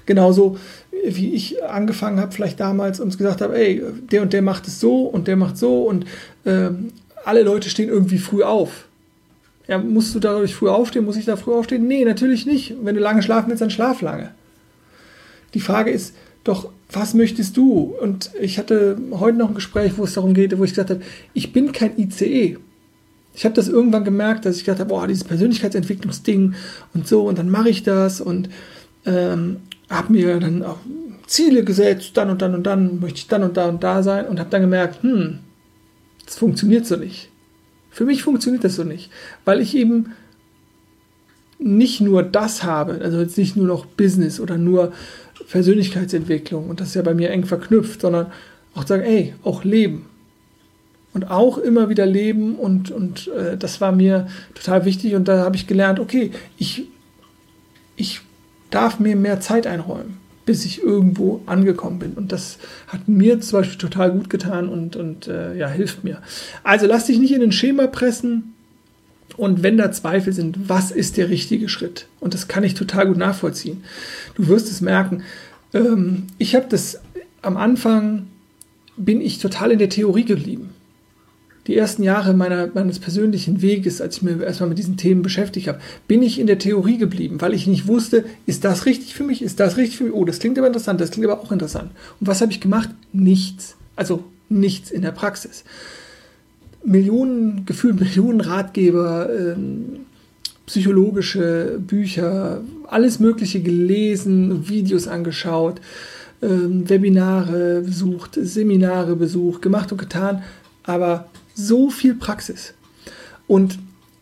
Genauso 0.06 0.58
wie 1.06 1.34
ich 1.34 1.64
angefangen 1.64 2.20
habe, 2.20 2.34
vielleicht 2.34 2.60
damals 2.60 3.00
und 3.00 3.18
gesagt 3.18 3.40
habe, 3.40 3.58
ey, 3.58 3.82
der 4.12 4.22
und 4.24 4.34
der 4.34 4.42
macht 4.42 4.68
es 4.68 4.82
so 4.82 5.04
und 5.04 5.30
der 5.30 5.38
macht 5.38 5.58
so 5.58 5.84
und 5.84 6.04
äh, 6.44 6.72
alle 7.24 7.44
Leute 7.44 7.70
stehen 7.70 7.88
irgendwie 7.88 8.18
früh 8.18 8.44
auf. 8.44 8.90
Ja, 9.70 9.78
musst 9.78 10.14
du 10.14 10.20
dadurch 10.20 10.54
früh 10.54 10.68
aufstehen? 10.68 11.06
Muss 11.06 11.16
ich 11.16 11.24
da 11.24 11.38
früh 11.38 11.54
aufstehen? 11.54 11.88
Nee, 11.88 12.04
natürlich 12.04 12.46
nicht. 12.46 12.76
Wenn 12.84 12.96
du 12.96 13.00
lange 13.00 13.24
schlafen 13.24 13.48
willst, 13.48 13.62
dann 13.62 13.70
schlaf 13.70 14.02
lange. 14.02 14.32
Die 15.54 15.62
Frage 15.62 15.92
ist 15.92 16.14
doch, 16.44 16.70
was 16.92 17.14
möchtest 17.14 17.56
du? 17.56 17.96
Und 18.02 18.32
ich 18.38 18.58
hatte 18.58 18.98
heute 19.12 19.38
noch 19.38 19.48
ein 19.48 19.56
Gespräch, 19.56 19.94
wo 19.96 20.04
es 20.04 20.14
darum 20.14 20.34
geht, 20.34 20.58
wo 20.58 20.66
ich 20.66 20.72
gesagt 20.72 20.90
habe, 20.90 21.04
ich 21.34 21.54
bin 21.54 21.72
kein 21.72 21.98
ICE. 21.98 22.58
Ich 23.34 23.46
habe 23.46 23.56
das 23.56 23.68
irgendwann 23.68 24.04
gemerkt, 24.04 24.46
dass 24.46 24.58
ich 24.58 24.66
gedacht 24.66 24.80
habe, 24.80 24.90
boah, 24.90 25.08
dieses 25.08 25.24
Persönlichkeitsentwicklungsding 25.24 26.56
und 26.94 27.08
so, 27.08 27.28
und 27.28 27.38
dann 27.38 27.50
mache 27.50 27.70
ich 27.70 27.84
das 27.84 28.22
und 28.22 28.50
ähm, 29.06 29.58
habe 29.90 30.14
mir 30.14 30.40
dann 30.40 30.64
auch 30.64 30.78
Ziele 31.26 31.64
gesetzt, 31.64 32.12
dann 32.16 32.30
und 32.30 32.42
dann 32.42 32.56
und 32.56 32.64
dann 32.64 33.00
möchte 33.00 33.20
ich 33.20 33.28
dann 33.28 33.44
und 33.44 33.56
da 33.56 33.70
und 33.70 33.84
da 33.84 34.04
sein 34.04 34.28
und 34.28 34.40
habe 34.40 34.50
dann 34.50 34.62
gemerkt, 34.62 35.04
hm, 35.04 35.40
das 36.26 36.38
funktioniert 36.38 36.86
so 36.86 36.96
nicht. 36.96 37.30
Für 37.92 38.06
mich 38.06 38.24
funktioniert 38.24 38.64
das 38.64 38.76
so 38.76 38.84
nicht, 38.84 39.12
weil 39.46 39.62
ich 39.62 39.76
eben 39.76 40.14
nicht 41.60 42.02
nur 42.02 42.24
das 42.24 42.64
habe, 42.64 43.00
also 43.04 43.20
jetzt 43.20 43.38
nicht 43.38 43.56
nur 43.56 43.68
noch 43.68 43.86
Business 43.86 44.40
oder 44.40 44.58
nur 44.58 44.94
Persönlichkeitsentwicklung 45.50 46.70
und 46.70 46.80
das 46.80 46.90
ist 46.90 46.96
ja 46.96 47.02
bei 47.02 47.14
mir 47.14 47.30
eng 47.32 47.46
verknüpft, 47.46 48.02
sondern 48.02 48.28
auch 48.76 48.88
sagen, 48.88 49.04
ey, 49.04 49.34
auch 49.44 49.64
Leben. 49.64 50.06
Und 51.20 51.30
auch 51.30 51.58
immer 51.58 51.90
wieder 51.90 52.06
leben 52.06 52.56
und, 52.56 52.92
und 52.92 53.28
äh, 53.28 53.58
das 53.58 53.82
war 53.82 53.92
mir 53.92 54.28
total 54.54 54.86
wichtig 54.86 55.16
und 55.16 55.28
da 55.28 55.40
habe 55.40 55.58
ich 55.58 55.68
gelernt, 55.68 56.00
okay, 56.00 56.32
ich, 56.58 56.88
ich 57.98 58.22
darf 58.70 59.02
mir 59.02 59.18
mehr 59.18 59.42
Zeit 59.42 59.68
einräumen, 59.68 60.16
bis 60.46 60.64
ich 60.64 60.82
irgendwo 60.82 61.42
angekommen 61.46 62.00
bin. 62.00 62.14
Und 62.14 62.32
das 62.32 62.58
hat 62.88 63.10
mir 63.10 63.42
zum 63.42 63.60
Beispiel 63.60 63.78
total 63.78 64.14
gut 64.14 64.30
getan 64.30 64.70
und, 64.70 64.96
und 64.96 65.28
äh, 65.28 65.58
ja, 65.58 65.68
hilft 65.68 66.06
mir. 66.06 66.22
Also 66.64 66.86
lass 66.86 67.08
dich 67.08 67.20
nicht 67.20 67.34
in 67.34 67.44
ein 67.44 67.52
Schema 67.52 67.88
pressen. 67.88 68.54
Und 69.36 69.62
wenn 69.62 69.78
da 69.78 69.92
Zweifel 69.92 70.32
sind, 70.32 70.70
was 70.70 70.90
ist 70.90 71.18
der 71.18 71.28
richtige 71.28 71.68
Schritt? 71.68 72.08
Und 72.22 72.34
das 72.34 72.48
kann 72.48 72.64
ich 72.64 72.76
total 72.76 73.08
gut 73.08 73.18
nachvollziehen. 73.18 73.84
Du 74.36 74.48
wirst 74.48 74.72
es 74.72 74.80
merken. 74.80 75.24
Ähm, 75.74 76.28
ich 76.38 76.56
habe 76.56 76.68
das 76.70 77.02
am 77.42 77.58
Anfang, 77.58 78.28
bin 78.96 79.20
ich 79.20 79.40
total 79.40 79.72
in 79.72 79.80
der 79.80 79.90
Theorie 79.90 80.24
geblieben 80.24 80.70
die 81.70 81.78
ersten 81.78 82.02
Jahre 82.02 82.34
meiner, 82.34 82.68
meines 82.74 82.98
persönlichen 82.98 83.62
Weges, 83.62 84.02
als 84.02 84.18
ich 84.18 84.24
mir 84.24 84.42
erstmal 84.42 84.70
mit 84.70 84.80
diesen 84.80 84.98
Themen 84.98 85.22
beschäftigt 85.22 85.68
habe, 85.68 85.80
bin 86.08 86.24
ich 86.24 86.40
in 86.40 86.48
der 86.48 86.58
Theorie 86.58 86.98
geblieben, 86.98 87.42
weil 87.42 87.54
ich 87.54 87.68
nicht 87.68 87.86
wusste, 87.86 88.26
ist 88.48 88.66
das 88.66 88.88
richtig 88.88 89.14
für 89.14 89.24
mich, 89.24 89.44
ist 89.44 89.60
das 89.60 89.78
richtig 89.78 89.98
für 89.98 90.06
mich, 90.06 90.14
oh, 90.14 90.26
das 90.26 90.40
klingt 90.40 90.58
aber 90.58 90.66
interessant, 90.66 91.00
das 91.00 91.12
klingt 91.12 91.30
aber 91.30 91.40
auch 91.40 91.52
interessant. 91.52 91.92
Und 92.20 92.26
was 92.26 92.42
habe 92.42 92.52
ich 92.52 92.60
gemacht? 92.60 92.90
Nichts. 93.14 93.76
Also 93.96 94.24
nichts 94.50 94.90
in 94.90 95.04
der 95.04 95.12
Praxis. 95.12 95.64
Millionen, 96.84 97.68
gefühlt 97.68 98.00
Millionen 98.00 98.42
Ratgeber, 98.42 99.30
ähm, 99.30 100.08
psychologische 100.66 101.78
Bücher, 101.78 102.62
alles 102.88 103.20
Mögliche 103.20 103.62
gelesen, 103.62 104.68
Videos 104.68 105.08
angeschaut, 105.08 105.82
ähm, 106.42 106.90
Webinare 106.90 107.82
besucht, 107.82 108.40
Seminare 108.42 109.16
besucht, 109.16 109.62
gemacht 109.62 109.92
und 109.92 110.00
getan, 110.00 110.42
aber 110.82 111.30
so 111.60 111.90
viel 111.90 112.16
Praxis. 112.16 112.74
Und 113.48 113.80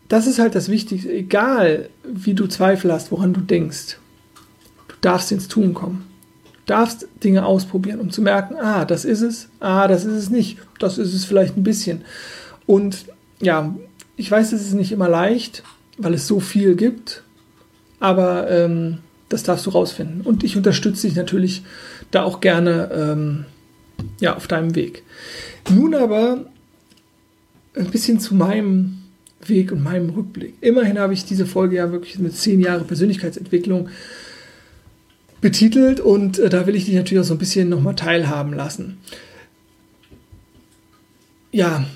das 0.08 0.26
ist 0.26 0.38
halt 0.38 0.54
das 0.54 0.68
Wichtigste, 0.68 1.12
egal 1.12 1.90
wie 2.04 2.34
du 2.34 2.46
Zweifel 2.46 2.92
hast, 2.92 3.12
woran 3.12 3.34
du 3.34 3.40
denkst. 3.40 3.98
Du 4.88 4.94
darfst 5.00 5.30
ins 5.32 5.48
Tun 5.48 5.74
kommen. 5.74 6.06
Du 6.44 6.74
darfst 6.74 7.06
Dinge 7.22 7.44
ausprobieren, 7.44 8.00
um 8.00 8.10
zu 8.10 8.22
merken, 8.22 8.56
ah, 8.56 8.84
das 8.84 9.04
ist 9.04 9.20
es, 9.20 9.48
ah, 9.60 9.86
das 9.86 10.04
ist 10.04 10.14
es 10.14 10.30
nicht, 10.30 10.58
das 10.78 10.98
ist 10.98 11.14
es 11.14 11.24
vielleicht 11.24 11.56
ein 11.56 11.62
bisschen. 11.62 12.02
Und 12.66 13.06
ja, 13.40 13.74
ich 14.16 14.30
weiß, 14.30 14.52
es 14.52 14.62
ist 14.62 14.74
nicht 14.74 14.92
immer 14.92 15.08
leicht, 15.08 15.62
weil 15.98 16.14
es 16.14 16.26
so 16.26 16.40
viel 16.40 16.74
gibt, 16.74 17.22
aber 18.00 18.50
ähm, 18.50 18.98
das 19.28 19.42
darfst 19.42 19.66
du 19.66 19.70
rausfinden. 19.70 20.22
Und 20.22 20.42
ich 20.42 20.56
unterstütze 20.56 21.06
dich 21.06 21.16
natürlich 21.16 21.62
da 22.10 22.22
auch 22.22 22.40
gerne 22.40 22.90
ähm, 22.92 23.44
ja, 24.20 24.36
auf 24.36 24.46
deinem 24.46 24.74
Weg. 24.74 25.02
Nun 25.70 25.94
aber 25.94 26.46
ein 27.78 27.90
bisschen 27.90 28.20
zu 28.20 28.34
meinem 28.34 28.98
Weg 29.46 29.72
und 29.72 29.82
meinem 29.82 30.10
Rückblick. 30.10 30.54
Immerhin 30.60 30.98
habe 30.98 31.14
ich 31.14 31.24
diese 31.24 31.46
Folge 31.46 31.76
ja 31.76 31.92
wirklich 31.92 32.18
mit 32.18 32.36
zehn 32.36 32.60
Jahre 32.60 32.84
Persönlichkeitsentwicklung 32.84 33.88
betitelt 35.40 36.00
und 36.00 36.38
äh, 36.38 36.48
da 36.48 36.66
will 36.66 36.74
ich 36.74 36.86
dich 36.86 36.94
natürlich 36.94 37.22
auch 37.22 37.28
so 37.28 37.34
ein 37.34 37.38
bisschen 37.38 37.68
nochmal 37.68 37.94
teilhaben 37.94 38.52
lassen. 38.52 38.98
Ja, 41.52 41.86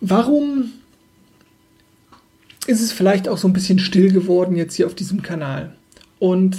warum 0.00 0.70
ist 2.66 2.80
es 2.80 2.92
vielleicht 2.92 3.28
auch 3.28 3.38
so 3.38 3.48
ein 3.48 3.52
bisschen 3.52 3.80
still 3.80 4.12
geworden 4.12 4.56
jetzt 4.56 4.74
hier 4.74 4.86
auf 4.86 4.94
diesem 4.94 5.22
Kanal? 5.22 5.74
Und 6.20 6.56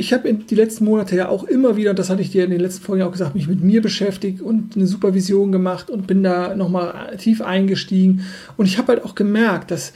ich 0.00 0.14
habe 0.14 0.32
die 0.32 0.54
letzten 0.54 0.86
Monate 0.86 1.14
ja 1.14 1.28
auch 1.28 1.44
immer 1.44 1.76
wieder, 1.76 1.90
und 1.90 1.98
das 1.98 2.08
hatte 2.08 2.22
ich 2.22 2.30
dir 2.30 2.44
in 2.44 2.50
den 2.50 2.60
letzten 2.60 2.82
Folgen 2.82 3.02
auch 3.02 3.12
gesagt, 3.12 3.34
mich 3.34 3.46
mit 3.46 3.62
mir 3.62 3.82
beschäftigt 3.82 4.40
und 4.40 4.74
eine 4.74 4.86
Supervision 4.86 5.52
gemacht 5.52 5.90
und 5.90 6.06
bin 6.06 6.22
da 6.22 6.56
nochmal 6.56 7.16
tief 7.18 7.42
eingestiegen. 7.42 8.24
Und 8.56 8.64
ich 8.64 8.78
habe 8.78 8.88
halt 8.88 9.04
auch 9.04 9.14
gemerkt, 9.14 9.70
dass 9.70 9.92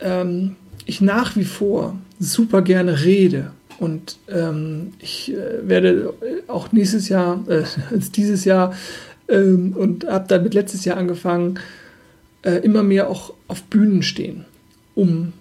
ähm, 0.00 0.56
ich 0.86 1.00
nach 1.00 1.36
wie 1.36 1.44
vor 1.44 1.96
super 2.18 2.62
gerne 2.62 3.04
rede. 3.04 3.52
Und 3.78 4.18
ähm, 4.28 4.92
ich 4.98 5.32
äh, 5.32 5.68
werde 5.68 6.12
auch 6.48 6.72
nächstes 6.72 7.08
Jahr, 7.08 7.44
äh, 7.48 7.62
dieses 8.16 8.44
Jahr 8.44 8.74
ähm, 9.28 9.74
und 9.76 10.04
habe 10.04 10.26
damit 10.26 10.52
letztes 10.52 10.84
Jahr 10.84 10.96
angefangen, 10.96 11.60
äh, 12.42 12.56
immer 12.56 12.82
mehr 12.82 13.08
auch 13.08 13.34
auf 13.46 13.62
Bühnen 13.62 14.02
stehen, 14.02 14.46
um 14.96 15.32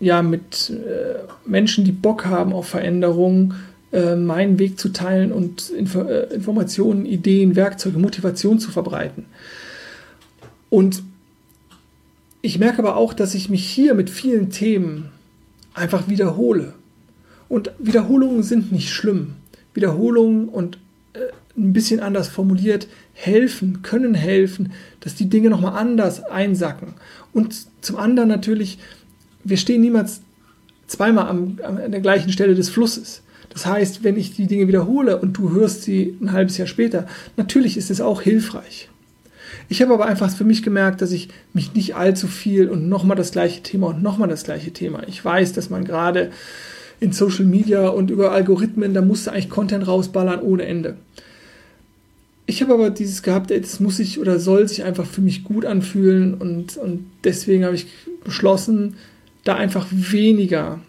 ja, 0.00 0.22
mit 0.22 0.70
äh, 0.70 1.20
Menschen, 1.44 1.84
die 1.84 1.92
Bock 1.92 2.26
haben 2.26 2.52
auf 2.52 2.68
Veränderung, 2.68 3.54
äh, 3.92 4.16
meinen 4.16 4.58
Weg 4.58 4.78
zu 4.78 4.90
teilen 4.90 5.32
und 5.32 5.70
Info 5.70 6.02
äh, 6.02 6.32
Informationen, 6.34 7.06
Ideen, 7.06 7.56
Werkzeuge, 7.56 7.98
Motivation 7.98 8.58
zu 8.58 8.70
verbreiten. 8.70 9.24
Und 10.70 11.02
ich 12.42 12.58
merke 12.58 12.78
aber 12.78 12.96
auch, 12.96 13.14
dass 13.14 13.34
ich 13.34 13.48
mich 13.48 13.66
hier 13.66 13.94
mit 13.94 14.10
vielen 14.10 14.50
Themen 14.50 15.10
einfach 15.74 16.08
wiederhole. 16.08 16.74
Und 17.48 17.70
Wiederholungen 17.78 18.42
sind 18.42 18.72
nicht 18.72 18.90
schlimm. 18.90 19.36
Wiederholungen 19.74 20.48
und 20.48 20.78
äh, 21.14 21.20
ein 21.56 21.72
bisschen 21.72 22.00
anders 22.00 22.28
formuliert 22.28 22.88
helfen, 23.14 23.82
können 23.82 24.14
helfen, 24.14 24.72
dass 25.00 25.14
die 25.14 25.28
Dinge 25.28 25.50
nochmal 25.50 25.78
anders 25.78 26.22
einsacken. 26.24 26.94
Und 27.32 27.66
zum 27.80 27.96
anderen 27.96 28.28
natürlich 28.28 28.78
wir 29.48 29.56
stehen 29.56 29.80
niemals 29.80 30.20
zweimal 30.86 31.28
am, 31.28 31.58
an 31.62 31.90
der 31.90 32.00
gleichen 32.00 32.32
Stelle 32.32 32.54
des 32.54 32.68
Flusses. 32.68 33.22
Das 33.50 33.66
heißt, 33.66 34.04
wenn 34.04 34.16
ich 34.16 34.34
die 34.34 34.46
Dinge 34.46 34.68
wiederhole 34.68 35.18
und 35.18 35.36
du 35.36 35.50
hörst 35.50 35.82
sie 35.82 36.16
ein 36.20 36.32
halbes 36.32 36.58
Jahr 36.58 36.68
später, 36.68 37.06
natürlich 37.36 37.76
ist 37.76 37.90
es 37.90 38.00
auch 38.00 38.22
hilfreich. 38.22 38.88
Ich 39.70 39.82
habe 39.82 39.92
aber 39.94 40.06
einfach 40.06 40.30
für 40.30 40.44
mich 40.44 40.62
gemerkt, 40.62 41.02
dass 41.02 41.12
ich 41.12 41.28
mich 41.52 41.74
nicht 41.74 41.94
allzu 41.94 42.26
viel 42.26 42.68
und 42.68 42.88
nochmal 42.88 43.16
das 43.16 43.32
gleiche 43.32 43.62
Thema 43.62 43.88
und 43.88 44.02
nochmal 44.02 44.28
das 44.28 44.44
gleiche 44.44 44.72
Thema. 44.72 45.02
Ich 45.06 45.22
weiß, 45.22 45.52
dass 45.52 45.70
man 45.70 45.84
gerade 45.84 46.30
in 47.00 47.12
Social 47.12 47.44
Media 47.44 47.88
und 47.88 48.10
über 48.10 48.32
Algorithmen, 48.32 48.94
da 48.94 49.02
musste 49.02 49.32
eigentlich 49.32 49.50
Content 49.50 49.86
rausballern 49.86 50.40
ohne 50.40 50.64
Ende. 50.64 50.96
Ich 52.46 52.62
habe 52.62 52.72
aber 52.72 52.88
dieses 52.90 53.22
gehabt, 53.22 53.50
das 53.50 53.78
muss 53.78 53.98
sich 53.98 54.18
oder 54.18 54.40
soll 54.40 54.66
sich 54.68 54.82
einfach 54.82 55.04
für 55.04 55.20
mich 55.20 55.44
gut 55.44 55.66
anfühlen 55.66 56.34
und, 56.34 56.78
und 56.78 57.04
deswegen 57.22 57.64
habe 57.64 57.74
ich 57.74 57.86
beschlossen, 58.24 58.96
da 59.44 59.56
einfach 59.56 59.86
weniger 59.90 60.80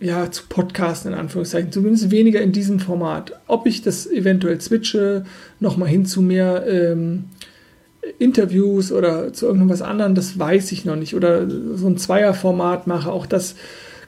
ja, 0.00 0.30
zu 0.30 0.44
podcasten, 0.48 1.12
in 1.12 1.18
Anführungszeichen, 1.18 1.72
zumindest 1.72 2.10
weniger 2.10 2.40
in 2.40 2.52
diesem 2.52 2.80
Format. 2.80 3.32
Ob 3.46 3.66
ich 3.66 3.82
das 3.82 4.06
eventuell 4.06 4.60
switche, 4.60 5.24
nochmal 5.60 5.88
hin 5.88 6.04
zu 6.04 6.20
mehr 6.20 6.66
ähm, 6.66 7.24
Interviews 8.18 8.92
oder 8.92 9.32
zu 9.32 9.46
irgendwas 9.46 9.82
anderem, 9.82 10.14
das 10.14 10.38
weiß 10.38 10.72
ich 10.72 10.84
noch 10.84 10.96
nicht. 10.96 11.14
Oder 11.14 11.48
so 11.48 11.86
ein 11.86 11.96
Zweierformat 11.96 12.86
mache, 12.86 13.10
auch 13.10 13.26
das 13.26 13.54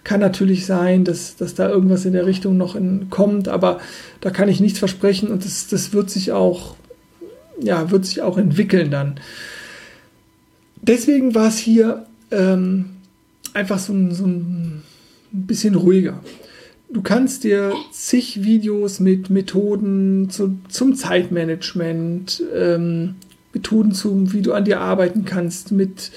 kann 0.04 0.20
natürlich 0.20 0.66
sein, 0.66 1.04
dass, 1.04 1.36
dass 1.36 1.54
da 1.54 1.68
irgendwas 1.68 2.04
in 2.04 2.12
der 2.12 2.26
Richtung 2.26 2.56
noch 2.56 2.76
in, 2.76 3.10
kommt, 3.10 3.48
aber 3.48 3.80
da 4.20 4.30
kann 4.30 4.48
ich 4.48 4.60
nichts 4.60 4.78
versprechen 4.78 5.30
und 5.30 5.44
das, 5.44 5.66
das 5.66 5.92
wird 5.92 6.10
sich 6.10 6.30
auch, 6.30 6.76
ja, 7.60 7.90
wird 7.90 8.06
sich 8.06 8.22
auch 8.22 8.38
entwickeln 8.38 8.90
dann. 8.90 9.18
Deswegen 10.80 11.34
war 11.34 11.48
es 11.48 11.58
hier 11.58 12.06
ähm, 12.30 12.95
einfach 13.56 13.78
so 13.78 13.92
ein, 13.92 14.12
so 14.12 14.26
ein 14.26 14.82
bisschen 15.32 15.74
ruhiger. 15.74 16.20
Du 16.92 17.02
kannst 17.02 17.42
dir 17.42 17.72
zig 17.90 18.44
Videos 18.44 19.00
mit 19.00 19.30
Methoden 19.30 20.30
zu, 20.30 20.58
zum 20.68 20.94
Zeitmanagement, 20.94 22.44
ähm, 22.54 23.16
Methoden 23.52 23.92
zum, 23.92 24.32
wie 24.32 24.42
du 24.42 24.52
an 24.52 24.64
dir 24.64 24.80
arbeiten 24.80 25.24
kannst, 25.24 25.72
mit 25.72 26.12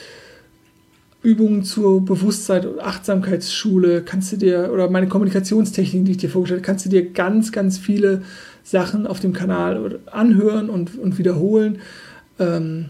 Übungen 1.23 1.63
zur 1.63 2.05
Bewusstsein- 2.05 2.67
und 2.67 2.79
Achtsamkeitsschule, 2.79 4.03
kannst 4.03 4.31
du 4.31 4.37
dir, 4.37 4.69
oder 4.71 4.89
meine 4.89 5.07
Kommunikationstechniken, 5.07 6.05
die 6.05 6.11
ich 6.11 6.17
dir 6.17 6.29
vorgestellt 6.29 6.61
habe, 6.61 6.67
kannst 6.67 6.85
du 6.85 6.89
dir 6.89 7.09
ganz, 7.09 7.51
ganz 7.51 7.77
viele 7.77 8.21
Sachen 8.63 9.07
auf 9.07 9.19
dem 9.19 9.33
Kanal 9.33 9.99
anhören 10.11 10.69
und, 10.69 10.97
und 10.99 11.17
wiederholen. 11.17 11.79
Ähm, 12.37 12.89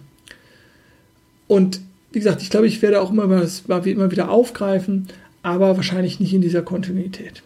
und 1.48 1.82
wie 2.12 2.20
gesagt, 2.20 2.42
ich 2.42 2.50
glaube, 2.50 2.68
ich 2.68 2.82
werde 2.82 3.02
auch 3.02 3.12
immer, 3.12 3.24
immer 3.24 4.12
wieder 4.12 4.30
aufgreifen, 4.30 5.08
aber 5.44 5.76
wahrscheinlich 5.78 6.20
nicht 6.20 6.34
in 6.34 6.42
dieser 6.42 6.62
Kontinuität. 6.62 7.44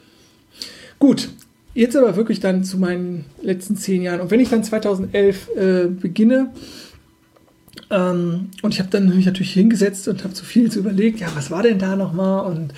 Gut, 0.99 1.29
jetzt 1.73 1.95
aber 1.95 2.15
wirklich 2.15 2.39
dann 2.39 2.63
zu 2.63 2.77
meinen 2.77 3.25
letzten 3.41 3.75
zehn 3.75 4.01
Jahren. 4.01 4.21
Und 4.21 4.31
wenn 4.31 4.39
ich 4.39 4.49
dann 4.49 4.63
2011 4.63 5.49
äh, 5.55 5.87
beginne, 5.87 6.51
ähm, 7.89 8.49
und 8.61 8.73
ich 8.73 8.79
habe 8.79 8.89
dann 8.89 9.15
mich 9.15 9.25
natürlich 9.25 9.53
hingesetzt 9.53 10.07
und 10.07 10.23
habe 10.23 10.35
so 10.35 10.43
viel 10.43 10.71
zu 10.71 10.79
überlegt, 10.79 11.19
ja, 11.19 11.27
was 11.35 11.51
war 11.51 11.63
denn 11.63 11.79
da 11.79 11.95
nochmal? 11.95 12.45
Und, 12.45 12.73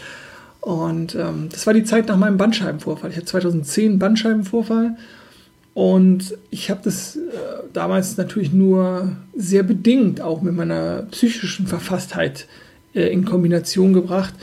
und 0.62 1.16
ähm, 1.16 1.50
das 1.52 1.68
war 1.68 1.74
die 1.74 1.84
Zeit 1.84 2.08
nach 2.08 2.18
meinem 2.18 2.38
Bandscheibenvorfall. 2.38 3.12
Ich 3.12 3.18
hatte 3.18 3.28
2010 3.28 3.92
einen 3.92 4.00
Bandscheibenvorfall 4.00 4.98
und 5.76 6.38
ich 6.52 6.72
habe 6.72 6.80
das 6.86 7.18
äh, 7.18 7.20
damals 7.74 8.16
natürlich 8.16 8.54
nur 8.54 9.18
sehr 9.36 9.62
bedingt 9.62 10.22
auch 10.22 10.42
mit 10.42 10.56
meiner 10.56 11.02
psychischen 11.12 11.68
Verfasstheit 11.68 12.48
äh, 12.94 13.12
in 13.12 13.26
Kombination 13.26 13.92
gebracht. 13.92 14.34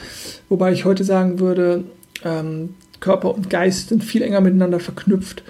Wobei 0.51 0.73
ich 0.73 0.85
heute 0.85 1.05
sagen 1.05 1.41
würde, 1.41 1.85
ähm, 2.23 2.75
Körper 3.01 3.35
und 3.35 3.49
Geist 3.49 3.89
sind 3.89 4.05
viel 4.05 4.21
enger 4.21 4.43
miteinander 4.43 4.79
verknüpft, 4.79 5.43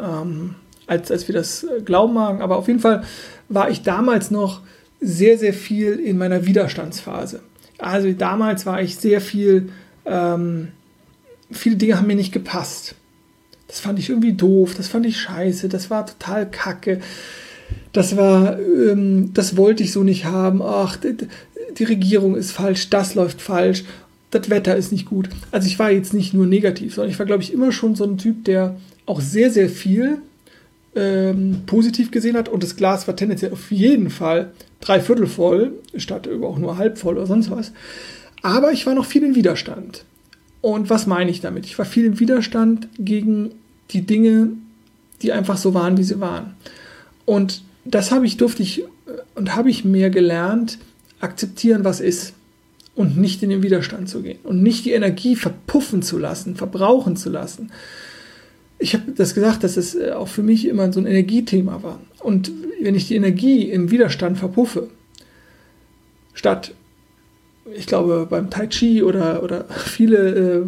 ähm, 0.00 0.56
als, 0.88 1.12
als 1.12 1.28
wir 1.28 1.36
das 1.36 1.62
äh, 1.62 1.82
glauben 1.82 2.14
magen. 2.14 2.42
Aber 2.42 2.56
auf 2.56 2.66
jeden 2.66 2.80
Fall 2.80 3.04
war 3.48 3.70
ich 3.70 3.82
damals 3.82 4.32
noch 4.32 4.62
sehr, 5.00 5.38
sehr 5.38 5.54
viel 5.54 6.00
in 6.00 6.18
meiner 6.18 6.46
Widerstandsphase. 6.46 7.42
Also 7.78 8.10
damals 8.12 8.66
war 8.66 8.82
ich 8.82 8.96
sehr 8.96 9.20
viel, 9.20 9.68
ähm, 10.04 10.72
viele 11.52 11.76
Dinge 11.76 11.96
haben 11.96 12.08
mir 12.08 12.16
nicht 12.16 12.32
gepasst. 12.32 12.96
Das 13.68 13.80
fand 13.80 13.98
ich 13.98 14.08
irgendwie 14.08 14.32
doof, 14.32 14.74
das 14.74 14.88
fand 14.88 15.06
ich 15.06 15.20
scheiße, 15.20 15.68
das 15.68 15.90
war 15.90 16.06
total 16.06 16.50
kacke. 16.50 17.00
Das 17.92 18.16
war, 18.16 18.58
ähm, 18.58 19.30
das 19.34 19.56
wollte 19.56 19.82
ich 19.82 19.92
so 19.92 20.02
nicht 20.02 20.24
haben. 20.24 20.62
Ach, 20.62 20.96
die, 20.96 21.16
die 21.78 21.84
Regierung 21.84 22.34
ist 22.34 22.50
falsch, 22.50 22.90
das 22.90 23.14
läuft 23.14 23.40
falsch, 23.40 23.84
das 24.30 24.50
Wetter 24.50 24.76
ist 24.76 24.90
nicht 24.90 25.06
gut. 25.06 25.28
Also 25.50 25.66
ich 25.66 25.78
war 25.78 25.90
jetzt 25.90 26.14
nicht 26.14 26.34
nur 26.34 26.46
negativ, 26.46 26.94
sondern 26.94 27.12
ich 27.12 27.18
war, 27.18 27.26
glaube 27.26 27.42
ich, 27.42 27.52
immer 27.52 27.70
schon 27.70 27.94
so 27.94 28.04
ein 28.04 28.18
Typ, 28.18 28.44
der 28.44 28.76
auch 29.06 29.20
sehr, 29.20 29.50
sehr 29.50 29.68
viel 29.68 30.18
ähm, 30.94 31.62
positiv 31.66 32.10
gesehen 32.10 32.36
hat 32.36 32.48
und 32.48 32.62
das 32.62 32.76
Glas 32.76 33.06
war 33.06 33.16
tendenziell 33.16 33.52
auf 33.52 33.70
jeden 33.70 34.10
Fall 34.10 34.52
drei 34.80 35.00
Viertel 35.00 35.26
voll, 35.26 35.72
statt 35.96 36.28
auch 36.42 36.58
nur 36.58 36.78
halb 36.78 36.98
voll 36.98 37.16
oder 37.16 37.26
sonst 37.26 37.50
was. 37.50 37.72
Aber 38.42 38.72
ich 38.72 38.86
war 38.86 38.94
noch 38.94 39.04
viel 39.04 39.24
in 39.24 39.34
Widerstand. 39.34 40.04
Und 40.60 40.90
was 40.90 41.06
meine 41.06 41.30
ich 41.30 41.40
damit? 41.40 41.66
Ich 41.66 41.78
war 41.78 41.86
viel 41.86 42.04
in 42.04 42.20
Widerstand 42.20 42.88
gegen 42.98 43.52
die 43.90 44.02
Dinge, 44.02 44.50
die 45.22 45.32
einfach 45.32 45.56
so 45.56 45.74
waren, 45.74 45.96
wie 45.96 46.04
sie 46.04 46.20
waren. 46.20 46.54
Und 47.24 47.62
das 47.84 48.10
habe 48.10 48.26
ich, 48.26 48.36
durfte 48.36 48.62
ich 48.62 48.80
äh, 48.80 48.84
und 49.34 49.54
habe 49.54 49.70
ich 49.70 49.84
mehr 49.84 50.10
gelernt, 50.10 50.78
akzeptieren, 51.20 51.84
was 51.84 52.00
ist 52.00 52.34
und 52.94 53.16
nicht 53.16 53.42
in 53.42 53.50
den 53.50 53.62
Widerstand 53.62 54.08
zu 54.08 54.22
gehen 54.22 54.38
und 54.42 54.62
nicht 54.62 54.84
die 54.84 54.92
Energie 54.92 55.36
verpuffen 55.36 56.02
zu 56.02 56.18
lassen, 56.18 56.56
verbrauchen 56.56 57.16
zu 57.16 57.30
lassen 57.30 57.70
ich 58.78 58.94
habe 58.94 59.12
das 59.12 59.34
gesagt, 59.34 59.64
dass 59.64 59.76
es 59.76 59.94
äh, 59.94 60.12
auch 60.12 60.28
für 60.28 60.42
mich 60.42 60.66
immer 60.66 60.92
so 60.92 61.00
ein 61.00 61.06
Energiethema 61.06 61.82
war. 61.82 62.00
Und 62.20 62.50
wenn 62.80 62.94
ich 62.94 63.08
die 63.08 63.16
Energie 63.16 63.70
im 63.70 63.90
Widerstand 63.90 64.38
verpuffe, 64.38 64.88
statt, 66.32 66.74
ich 67.74 67.86
glaube, 67.86 68.26
beim 68.28 68.50
Tai 68.50 68.66
Chi 68.66 69.02
oder, 69.02 69.42
oder 69.42 69.64
viele, 69.68 70.62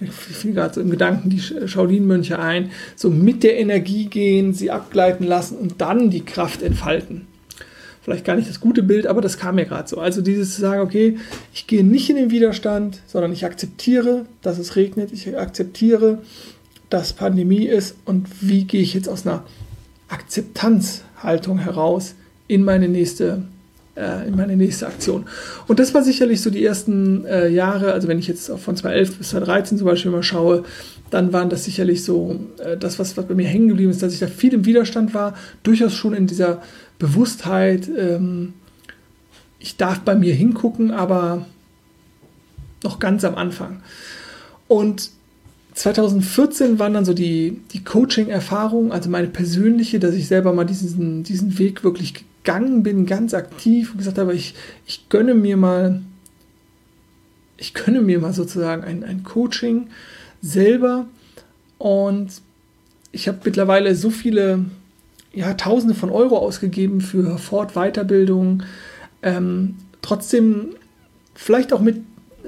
äh, 0.00 0.04
ich 0.04 0.10
fiel 0.10 0.52
gerade 0.52 0.74
so 0.74 0.80
im 0.80 0.90
Gedanken 0.90 1.30
die 1.30 1.40
Shaolin-Mönche 1.40 2.38
ein, 2.38 2.70
so 2.94 3.10
mit 3.10 3.42
der 3.42 3.58
Energie 3.58 4.06
gehen, 4.06 4.52
sie 4.52 4.70
abgleiten 4.70 5.26
lassen 5.26 5.56
und 5.56 5.80
dann 5.80 6.10
die 6.10 6.24
Kraft 6.24 6.62
entfalten. 6.62 7.26
Vielleicht 8.02 8.24
gar 8.24 8.36
nicht 8.36 8.48
das 8.48 8.60
gute 8.60 8.84
Bild, 8.84 9.06
aber 9.06 9.20
das 9.20 9.36
kam 9.36 9.56
mir 9.56 9.64
gerade 9.64 9.88
so. 9.88 9.98
Also 9.98 10.22
dieses 10.22 10.54
zu 10.54 10.60
sagen, 10.60 10.80
okay, 10.80 11.18
ich 11.52 11.66
gehe 11.66 11.82
nicht 11.82 12.08
in 12.08 12.16
den 12.16 12.30
Widerstand, 12.30 13.00
sondern 13.06 13.32
ich 13.32 13.44
akzeptiere, 13.44 14.26
dass 14.42 14.58
es 14.58 14.76
regnet, 14.76 15.12
ich 15.12 15.36
akzeptiere, 15.36 16.18
dass 16.88 17.14
Pandemie 17.14 17.66
ist 17.66 17.96
und 18.04 18.28
wie 18.40 18.64
gehe 18.64 18.80
ich 18.80 18.94
jetzt 18.94 19.08
aus 19.08 19.26
einer 19.26 19.44
Akzeptanzhaltung 20.08 21.58
heraus 21.58 22.14
in 22.46 22.62
meine 22.62 22.88
nächste 22.88 23.42
äh, 23.96 24.28
in 24.28 24.36
meine 24.36 24.56
nächste 24.56 24.86
Aktion. 24.86 25.26
Und 25.66 25.78
das 25.78 25.94
war 25.94 26.02
sicherlich 26.02 26.40
so 26.40 26.50
die 26.50 26.64
ersten 26.64 27.24
äh, 27.24 27.48
Jahre, 27.48 27.92
also 27.92 28.08
wenn 28.08 28.18
ich 28.18 28.26
jetzt 28.26 28.46
von 28.48 28.76
2011 28.76 29.18
bis 29.18 29.28
2013 29.30 29.78
zum 29.78 29.86
Beispiel 29.86 30.10
mal 30.10 30.22
schaue, 30.22 30.64
dann 31.10 31.32
waren 31.32 31.50
das 31.50 31.64
sicherlich 31.64 32.04
so 32.04 32.38
äh, 32.58 32.76
das, 32.76 32.98
was, 32.98 33.16
was 33.16 33.26
bei 33.26 33.34
mir 33.34 33.46
hängen 33.46 33.68
geblieben 33.68 33.90
ist, 33.90 34.02
dass 34.02 34.12
ich 34.12 34.20
da 34.20 34.26
viel 34.26 34.54
im 34.54 34.64
Widerstand 34.64 35.14
war, 35.14 35.34
durchaus 35.62 35.94
schon 35.94 36.14
in 36.14 36.26
dieser 36.26 36.62
Bewusstheit, 36.98 37.88
ähm, 37.96 38.54
ich 39.58 39.76
darf 39.76 40.00
bei 40.00 40.14
mir 40.14 40.34
hingucken, 40.34 40.90
aber 40.90 41.46
noch 42.84 42.98
ganz 42.98 43.24
am 43.24 43.34
Anfang. 43.34 43.82
Und 44.68 45.10
2014 45.74 46.78
waren 46.78 46.94
dann 46.94 47.04
so 47.04 47.12
die, 47.12 47.60
die 47.72 47.84
Coaching-Erfahrungen, 47.84 48.92
also 48.92 49.10
meine 49.10 49.28
persönliche, 49.28 49.98
dass 49.98 50.14
ich 50.14 50.26
selber 50.26 50.52
mal 50.52 50.64
diesen, 50.64 51.22
diesen 51.22 51.58
Weg 51.58 51.84
wirklich 51.84 52.24
gegangen 52.46 52.84
bin, 52.84 53.06
ganz 53.06 53.34
aktiv 53.34 53.90
und 53.90 53.98
gesagt 53.98 54.18
habe, 54.18 54.32
ich, 54.32 54.54
ich 54.86 55.08
gönne 55.08 55.34
mir 55.34 55.56
mal, 55.56 56.00
ich 57.56 57.74
gönne 57.74 58.00
mir 58.00 58.20
mal 58.20 58.32
sozusagen 58.32 58.84
ein, 58.84 59.02
ein 59.02 59.24
Coaching 59.24 59.88
selber. 60.40 61.06
Und 61.76 62.28
ich 63.10 63.26
habe 63.26 63.38
mittlerweile 63.44 63.96
so 63.96 64.10
viele, 64.10 64.64
ja, 65.32 65.54
Tausende 65.54 65.96
von 65.96 66.10
Euro 66.10 66.38
ausgegeben 66.38 67.00
für 67.00 67.36
Fort-, 67.36 67.74
Weiterbildung, 67.74 68.62
ähm, 69.22 69.74
trotzdem 70.00 70.76
vielleicht 71.34 71.72
auch 71.72 71.80
mit 71.80 71.96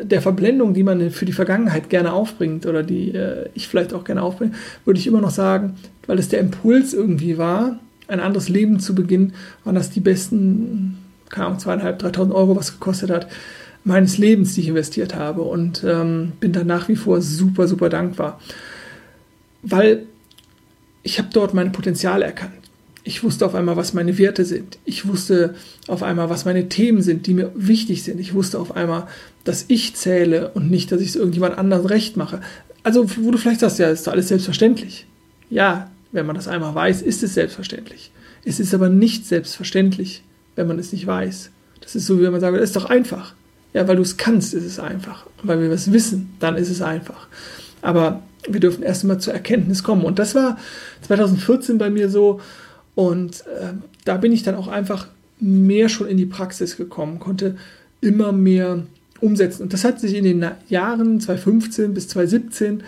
der 0.01 0.23
Verblendung, 0.23 0.75
die 0.75 0.85
man 0.85 1.11
für 1.11 1.25
die 1.25 1.33
Vergangenheit 1.33 1.91
gerne 1.91 2.13
aufbringt 2.13 2.67
oder 2.67 2.85
die 2.85 3.13
äh, 3.13 3.49
ich 3.55 3.67
vielleicht 3.67 3.93
auch 3.93 4.05
gerne 4.05 4.23
aufbringe, 4.23 4.53
würde 4.85 5.01
ich 5.01 5.09
immer 5.09 5.21
noch 5.21 5.31
sagen, 5.31 5.75
weil 6.07 6.21
es 6.21 6.29
der 6.29 6.39
Impuls 6.39 6.95
irgendwie 6.95 7.37
war, 7.37 7.81
ein 8.09 8.21
anderes 8.21 8.49
Leben 8.49 8.81
zu 8.81 8.95
beginnen, 8.95 9.35
waren 9.65 9.75
das 9.75 9.91
die 9.91 10.01
besten, 10.01 10.99
keine 11.29 11.47
Ahnung, 11.47 11.59
zweieinhalb, 11.59 11.99
dreitausend 11.99 12.35
Euro, 12.35 12.57
was 12.57 12.73
gekostet 12.73 13.11
hat, 13.11 13.29
meines 13.85 14.19
Lebens, 14.19 14.55
die 14.55 14.63
ich 14.63 14.69
investiert 14.69 15.15
habe 15.15 15.43
und 15.43 15.85
ähm, 15.85 16.33
bin 16.41 16.53
da 16.53 16.65
nach 16.65 16.89
wie 16.89 16.97
vor 16.97 17.21
super, 17.23 17.69
super 17.69 17.89
dankbar, 17.89 18.41
weil 19.63 20.07
ich 21.03 21.19
habe 21.19 21.29
dort 21.33 21.55
meine 21.55 21.71
Potenziale 21.71 22.25
erkannt. 22.25 22.53
Ich 23.05 23.23
wusste 23.23 23.47
auf 23.47 23.55
einmal, 23.55 23.77
was 23.77 23.95
meine 23.95 24.19
Werte 24.19 24.45
sind. 24.45 24.79
Ich 24.85 25.09
wusste 25.09 25.55
auf 25.87 26.03
einmal, 26.03 26.29
was 26.29 26.45
meine 26.45 26.69
Themen 26.69 27.01
sind, 27.01 27.27
die 27.27 27.33
mir 27.33 27.51
wichtig 27.55 28.03
sind. 28.03 28.21
Ich 28.21 28.35
wusste 28.35 28.59
auf 28.59 28.77
einmal, 28.77 29.07
dass 29.45 29.65
ich 29.69 29.95
zähle 29.95 30.51
und 30.51 30.71
nicht, 30.71 30.93
dass 30.93 31.01
ich 31.01 31.09
es 31.09 31.17
irgendjemand 31.17 31.57
anderem 31.57 31.87
recht 31.87 32.19
mache. 32.19 32.41
Also, 32.83 33.07
wo 33.17 33.31
du 33.31 33.39
vielleicht 33.39 33.61
sagst, 33.61 33.79
ja, 33.79 33.89
ist 33.89 34.07
doch 34.07 34.13
alles 34.13 34.29
selbstverständlich. 34.29 35.07
Ja, 35.49 35.91
wenn 36.13 36.27
man 36.27 36.37
das 36.37 36.49
einmal 36.49 36.75
weiß, 36.75 37.03
ist 37.03 37.23
es 37.23 37.35
selbstverständlich. 37.35 38.11
Es 38.45 38.61
ist 38.61 38.75
aber 38.75 38.89
nicht 38.89 39.27
selbstverständlich, 39.27 40.23
wenn 40.57 40.67
man 40.67 40.79
es 40.79 40.93
nicht 40.93 41.07
weiß. 41.07 41.51
Das 41.81 41.95
ist 41.95 42.07
so, 42.07 42.19
wie 42.19 42.25
wenn 42.25 42.33
man 42.33 42.41
sagt, 42.41 42.57
es 42.57 42.71
ist 42.71 42.77
doch 42.77 42.87
einfach. 42.87 43.35
Ja, 43.75 43.87
weil 43.87 43.97
du 43.97 44.03
es 44.03 44.17
kannst, 44.17 44.55
ist 44.55 44.65
es 44.65 44.79
einfach. 44.79 45.27
Und 45.43 45.49
weil 45.49 45.61
wir 45.61 45.71
es 45.71 45.93
wissen, 45.93 46.35
dann 46.41 46.57
ist 46.57 46.71
es 46.71 46.81
einfach. 46.81 47.29
Aber 47.83 48.23
wir 48.49 48.61
dürfen 48.61 48.83
erst 48.83 49.03
einmal 49.03 49.21
zur 49.21 49.35
Erkenntnis 49.35 49.83
kommen. 49.83 50.05
Und 50.05 50.19
das 50.19 50.35
war 50.35 50.59
2014 51.03 51.79
bei 51.79 51.91
mir 51.91 52.09
so, 52.09 52.41
und 52.95 53.47
äh, 53.47 53.75
da 54.05 54.17
bin 54.17 54.33
ich 54.33 54.43
dann 54.43 54.57
auch 54.57 54.67
einfach 54.67 55.07
mehr 55.39 55.89
schon 55.89 56.09
in 56.09 56.17
die 56.17 56.27
Praxis 56.27 56.77
gekommen, 56.77 57.21
konnte 57.21 57.57
immer 58.01 58.33
mehr 58.33 58.87
umsetzen. 59.21 59.63
Und 59.63 59.73
das 59.73 59.85
hat 59.85 60.01
sich 60.01 60.15
in 60.15 60.25
den 60.25 60.45
Jahren 60.69 61.21
2015 61.21 61.95
bis 61.95 62.09
2017 62.09 62.83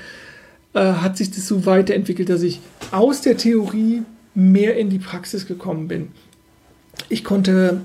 äh, 0.75 0.81
hat 0.81 1.17
sich 1.17 1.31
das 1.31 1.47
so 1.47 1.67
weiterentwickelt, 1.67 2.29
dass 2.29 2.43
ich 2.43 2.61
aus 2.91 3.21
der 3.21 3.37
Theorie 3.37 4.03
mehr 4.35 4.77
in 4.77 4.91
die 4.91 4.99
Praxis 4.99 5.47
gekommen 5.47 5.89
bin. 5.89 6.09
Ich 7.09 7.25
konnte 7.25 7.81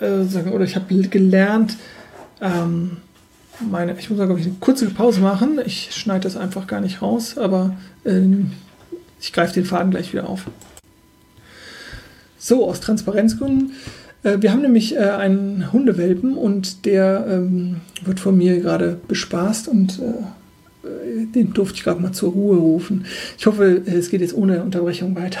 äh, 0.00 0.24
sagen, 0.24 0.52
oder 0.52 0.64
ich 0.64 0.76
habe 0.76 0.94
gelernt, 1.08 1.76
ähm, 2.40 2.98
meine, 3.60 3.96
ich 3.98 4.10
muss 4.10 4.18
sagen, 4.18 4.36
ich 4.36 4.46
eine 4.46 4.56
kurze 4.60 4.88
Pause 4.90 5.20
machen. 5.20 5.60
Ich 5.64 5.90
schneide 5.92 6.24
das 6.24 6.36
einfach 6.36 6.66
gar 6.66 6.80
nicht 6.80 7.02
raus, 7.02 7.38
aber 7.38 7.76
äh, 8.04 8.20
ich 9.20 9.32
greife 9.32 9.54
den 9.54 9.64
Faden 9.64 9.90
gleich 9.90 10.12
wieder 10.12 10.28
auf. 10.28 10.46
So, 12.38 12.68
aus 12.68 12.80
Transparenzgründen. 12.80 13.72
Äh, 14.22 14.38
wir 14.40 14.52
haben 14.52 14.62
nämlich 14.62 14.96
äh, 14.96 14.98
einen 14.98 15.72
Hundewelpen 15.72 16.36
und 16.36 16.84
der 16.86 17.26
ähm, 17.28 17.80
wird 18.04 18.20
von 18.20 18.36
mir 18.36 18.60
gerade 18.60 18.98
bespaßt 19.08 19.68
und 19.68 19.98
äh, 20.00 20.24
den 20.82 21.52
durfte 21.52 21.76
ich 21.76 21.84
gerade 21.84 22.00
mal 22.00 22.12
zur 22.12 22.32
Ruhe 22.32 22.56
rufen. 22.56 23.06
Ich 23.38 23.46
hoffe, 23.46 23.82
es 23.86 24.10
geht 24.10 24.20
jetzt 24.20 24.34
ohne 24.34 24.62
Unterbrechung 24.62 25.14
weiter. 25.14 25.40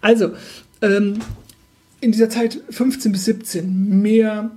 Also, 0.00 0.30
ähm, 0.80 1.18
in 2.00 2.12
dieser 2.12 2.30
Zeit 2.30 2.60
15 2.70 3.12
bis 3.12 3.24
17 3.24 4.00
mehr 4.00 4.50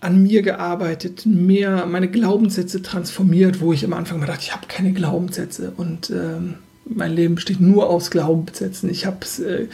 an 0.00 0.22
mir 0.22 0.42
gearbeitet, 0.42 1.26
mehr 1.26 1.86
meine 1.86 2.08
Glaubenssätze 2.08 2.82
transformiert, 2.82 3.60
wo 3.60 3.72
ich 3.72 3.84
am 3.84 3.92
Anfang 3.92 4.20
mal 4.20 4.26
dachte, 4.26 4.42
ich 4.42 4.54
habe 4.54 4.66
keine 4.68 4.92
Glaubenssätze 4.92 5.72
und 5.76 6.10
ähm, 6.10 6.54
mein 6.84 7.12
Leben 7.12 7.34
besteht 7.34 7.60
nur 7.60 7.90
aus 7.90 8.10
Glaubenssätzen. 8.10 8.90
Ich 8.90 9.06
habe 9.06 9.18
es 9.22 9.40
äh, 9.40 9.62
äh, 9.62 9.68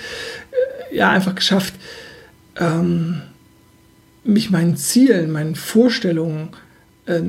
ja 0.93 1.11
einfach 1.11 1.35
geschafft, 1.35 1.75
ähm, 2.57 3.23
mich 4.25 4.51
meinen 4.51 4.77
Zielen, 4.77 5.31
meinen 5.31 5.55
Vorstellungen 5.55 6.49
äh, 7.07 7.21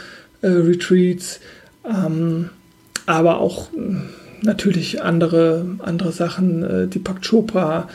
Retreats, 0.42 1.40
ähm, 1.86 2.50
aber 3.06 3.40
auch 3.40 3.70
natürlich 4.42 5.02
andere, 5.02 5.76
andere 5.78 6.12
Sachen, 6.12 6.62
äh, 6.62 6.86
Deepak 6.86 7.22
Chopra, 7.22 7.88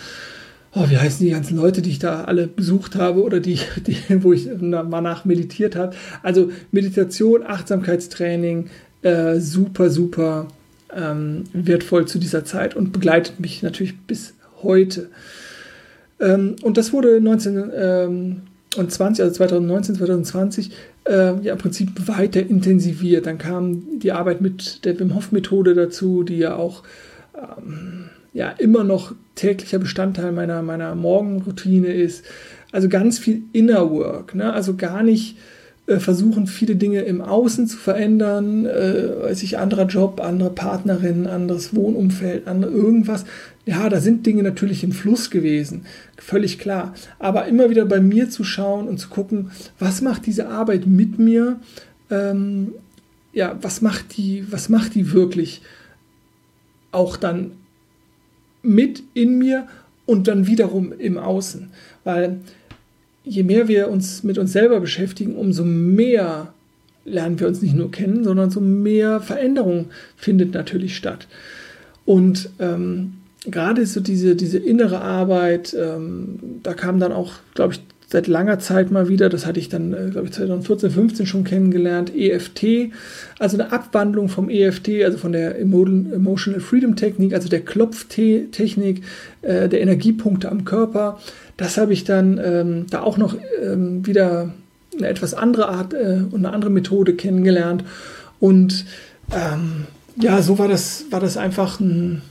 oh, 0.73 0.85
wie 0.89 0.97
heißen 0.97 1.25
die 1.25 1.31
ganzen 1.31 1.57
Leute, 1.57 1.81
die 1.81 1.91
ich 1.91 1.99
da 1.99 2.23
alle 2.25 2.47
besucht 2.47 2.95
habe 2.95 3.23
oder 3.23 3.39
die, 3.39 3.59
die 3.87 3.97
wo 4.23 4.33
ich 4.33 4.49
mal 4.59 5.01
nach 5.01 5.25
meditiert 5.25 5.75
habe. 5.75 5.95
Also 6.23 6.51
Meditation, 6.71 7.43
Achtsamkeitstraining, 7.45 8.69
äh, 9.01 9.39
super, 9.39 9.89
super 9.89 10.47
ähm, 10.93 11.43
wertvoll 11.53 12.07
zu 12.07 12.19
dieser 12.19 12.45
Zeit 12.45 12.75
und 12.75 12.91
begleitet 12.91 13.39
mich 13.39 13.63
natürlich 13.63 13.97
bis 13.99 14.33
heute. 14.63 15.09
Ähm, 16.19 16.55
und 16.61 16.77
das 16.77 16.93
wurde 16.93 17.21
19, 17.21 17.71
ähm, 17.75 18.41
und 18.77 18.91
20, 18.91 19.23
also 19.23 19.35
2019, 19.35 19.95
2020, 19.95 20.71
äh, 21.07 21.39
ja 21.41 21.53
im 21.53 21.57
Prinzip 21.57 22.07
weiter 22.07 22.41
intensiviert. 22.41 23.25
Dann 23.25 23.37
kam 23.37 23.99
die 23.99 24.11
Arbeit 24.11 24.41
mit 24.41 24.85
der 24.85 24.99
Wim 24.99 25.15
Hof 25.15 25.31
Methode 25.31 25.73
dazu, 25.73 26.23
die 26.23 26.37
ja 26.37 26.55
auch 26.55 26.83
ähm, 27.35 28.09
ja 28.33 28.49
immer 28.49 28.83
noch 28.83 29.13
täglicher 29.35 29.79
Bestandteil 29.79 30.31
meiner, 30.31 30.61
meiner 30.61 30.95
Morgenroutine 30.95 31.93
ist. 31.93 32.25
Also 32.71 32.89
ganz 32.89 33.17
viel 33.17 33.41
Inner 33.51 33.89
Work, 33.89 34.35
ne? 34.35 34.53
also 34.53 34.75
gar 34.75 35.01
nicht 35.01 35.37
äh, 35.87 35.97
versuchen, 35.97 36.45
viele 36.45 36.75
Dinge 36.75 37.01
im 37.01 37.21
Außen 37.21 37.65
zu 37.65 37.77
verändern, 37.77 38.67
äh, 38.67 39.23
weiß 39.23 39.41
ich, 39.41 39.57
anderer 39.57 39.87
Job, 39.87 40.21
andere 40.23 40.51
Partnerin, 40.51 41.25
anderes 41.25 41.75
Wohnumfeld, 41.75 42.47
andere 42.47 42.71
irgendwas. 42.71 43.25
Ja, 43.69 43.87
da 43.87 43.99
sind 43.99 44.25
Dinge 44.25 44.41
natürlich 44.41 44.83
im 44.83 44.91
Fluss 44.91 45.29
gewesen, 45.29 45.85
völlig 46.17 46.57
klar. 46.57 46.95
Aber 47.19 47.45
immer 47.45 47.69
wieder 47.69 47.85
bei 47.85 47.99
mir 47.99 48.27
zu 48.31 48.43
schauen 48.43 48.87
und 48.87 48.97
zu 48.97 49.09
gucken, 49.09 49.51
was 49.77 50.01
macht 50.01 50.25
diese 50.25 50.47
Arbeit 50.47 50.87
mit 50.87 51.19
mir? 51.19 51.59
Ähm, 52.09 52.73
ja, 53.31 53.59
was 53.61 53.83
macht 53.83 54.17
die, 54.17 54.43
was 54.51 54.69
macht 54.69 54.95
die 54.95 55.11
wirklich 55.11 55.61
auch 56.91 57.15
dann 57.15 57.51
mit 58.63 59.03
in 59.13 59.37
mir 59.37 59.67
und 60.07 60.27
dann 60.27 60.47
wiederum 60.47 60.91
im 60.91 61.19
Außen? 61.19 61.69
Weil 62.03 62.39
je 63.23 63.43
mehr 63.43 63.67
wir 63.67 63.89
uns 63.89 64.23
mit 64.23 64.39
uns 64.39 64.51
selber 64.51 64.79
beschäftigen, 64.79 65.35
umso 65.35 65.63
mehr 65.63 66.55
lernen 67.05 67.39
wir 67.39 67.47
uns 67.47 67.61
nicht 67.61 67.75
nur 67.75 67.91
kennen, 67.91 68.23
sondern 68.23 68.49
so 68.49 68.61
mehr 68.61 69.21
Veränderung 69.21 69.91
findet 70.15 70.55
natürlich 70.55 70.97
statt. 70.97 71.27
Und 72.05 72.49
ähm, 72.57 73.18
gerade 73.51 73.85
so 73.85 73.99
diese, 73.99 74.35
diese 74.35 74.57
innere 74.57 75.01
Arbeit, 75.01 75.75
ähm, 75.77 76.39
da 76.63 76.73
kam 76.73 76.99
dann 76.99 77.11
auch, 77.11 77.33
glaube 77.53 77.73
ich, 77.73 77.81
seit 78.11 78.25
langer 78.25 78.57
Zeit 78.57 78.89
mal 78.89 79.07
wieder, 79.07 79.29
das 79.29 79.45
hatte 79.45 79.59
ich 79.59 79.69
dann, 79.69 79.93
äh, 79.93 80.09
glaube 80.09 80.27
ich, 80.27 80.33
2014, 80.33 80.89
15 80.89 81.25
schon 81.27 81.43
kennengelernt, 81.43 82.11
EFT, 82.15 82.91
also 83.37 83.57
eine 83.57 83.71
Abwandlung 83.71 84.29
vom 84.29 84.49
EFT, 84.49 85.03
also 85.03 85.19
von 85.19 85.31
der 85.31 85.59
Emotional 85.59 86.59
Freedom 86.59 86.95
Technik, 86.95 87.33
also 87.33 87.49
der 87.49 87.61
Klopftechnik, 87.61 89.03
äh, 89.43 89.69
der 89.69 89.81
Energiepunkte 89.81 90.49
am 90.49 90.65
Körper. 90.65 91.19
Das 91.55 91.77
habe 91.77 91.93
ich 91.93 92.03
dann 92.03 92.39
ähm, 92.43 92.85
da 92.89 93.01
auch 93.01 93.17
noch 93.17 93.35
ähm, 93.61 94.05
wieder 94.07 94.53
eine 94.97 95.07
etwas 95.07 95.35
andere 95.35 95.69
Art 95.69 95.93
äh, 95.93 96.21
und 96.31 96.45
eine 96.45 96.51
andere 96.51 96.71
Methode 96.71 97.13
kennengelernt. 97.13 97.83
Und 98.39 98.85
ähm, 99.31 99.85
ja, 100.15 100.41
so 100.41 100.57
war 100.57 100.67
das, 100.67 101.05
war 101.11 101.19
das 101.19 101.37
einfach 101.37 101.79
ein, 101.79 102.23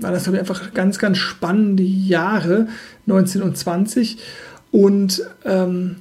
war 0.00 0.10
das 0.10 0.28
einfach 0.28 0.74
ganz, 0.74 0.98
ganz 0.98 1.18
spannende 1.18 1.82
Jahre, 1.82 2.68
19 3.06 3.42
und 3.42 3.56
20. 3.56 4.18
Und 4.70 5.22
ähm, 5.44 5.96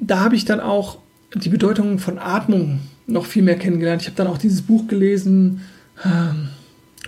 da 0.00 0.20
habe 0.20 0.36
ich 0.36 0.44
dann 0.44 0.60
auch 0.60 0.98
die 1.34 1.48
Bedeutung 1.48 1.98
von 1.98 2.18
Atmung 2.18 2.80
noch 3.06 3.26
viel 3.26 3.42
mehr 3.42 3.58
kennengelernt. 3.58 4.02
Ich 4.02 4.08
habe 4.08 4.16
dann 4.16 4.26
auch 4.26 4.38
dieses 4.38 4.62
Buch 4.62 4.86
gelesen, 4.86 5.62
ähm, 6.04 6.48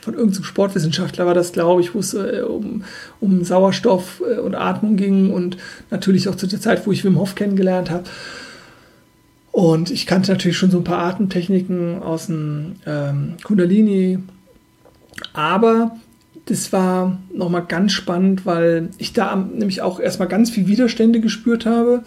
von 0.06 0.14
irgendeinem 0.14 0.44
Sportwissenschaftler 0.44 1.26
war 1.26 1.34
das, 1.34 1.52
glaube 1.52 1.80
ich, 1.80 1.94
wo 1.94 1.98
es 1.98 2.14
äh, 2.14 2.42
um, 2.46 2.84
um 3.20 3.42
Sauerstoff 3.42 4.22
äh, 4.24 4.38
und 4.38 4.54
Atmung 4.54 4.96
ging 4.96 5.32
und 5.32 5.56
natürlich 5.90 6.28
auch 6.28 6.36
zu 6.36 6.46
der 6.46 6.60
Zeit, 6.60 6.86
wo 6.86 6.92
ich 6.92 7.04
Wim 7.04 7.18
Hof 7.18 7.34
kennengelernt 7.34 7.90
habe. 7.90 8.04
Und 9.50 9.90
ich 9.90 10.06
kannte 10.06 10.30
natürlich 10.30 10.58
schon 10.58 10.70
so 10.70 10.78
ein 10.78 10.84
paar 10.84 10.98
Atemtechniken 10.98 12.02
aus 12.02 12.26
dem 12.26 12.76
ähm, 12.86 13.34
Kundalini, 13.42 14.18
aber 15.32 15.96
das 16.46 16.72
war 16.72 17.18
nochmal 17.34 17.64
ganz 17.66 17.92
spannend, 17.92 18.46
weil 18.46 18.90
ich 18.98 19.12
da 19.12 19.34
nämlich 19.34 19.82
auch 19.82 19.98
erstmal 19.98 20.28
ganz 20.28 20.50
viel 20.50 20.66
Widerstände 20.68 21.20
gespürt 21.20 21.66
habe. 21.66 22.02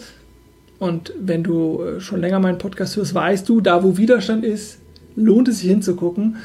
Und 0.80 1.14
wenn 1.20 1.44
du 1.44 1.82
äh, 1.82 2.00
schon 2.00 2.22
länger 2.22 2.40
meinen 2.40 2.58
Podcast 2.58 2.96
hörst, 2.96 3.14
weißt 3.14 3.48
du, 3.50 3.60
da 3.60 3.84
wo 3.84 3.98
Widerstand 3.98 4.46
ist, 4.46 4.80
lohnt 5.16 5.50
es 5.50 5.60
sich 5.60 5.70
hinzugucken. 5.70 6.38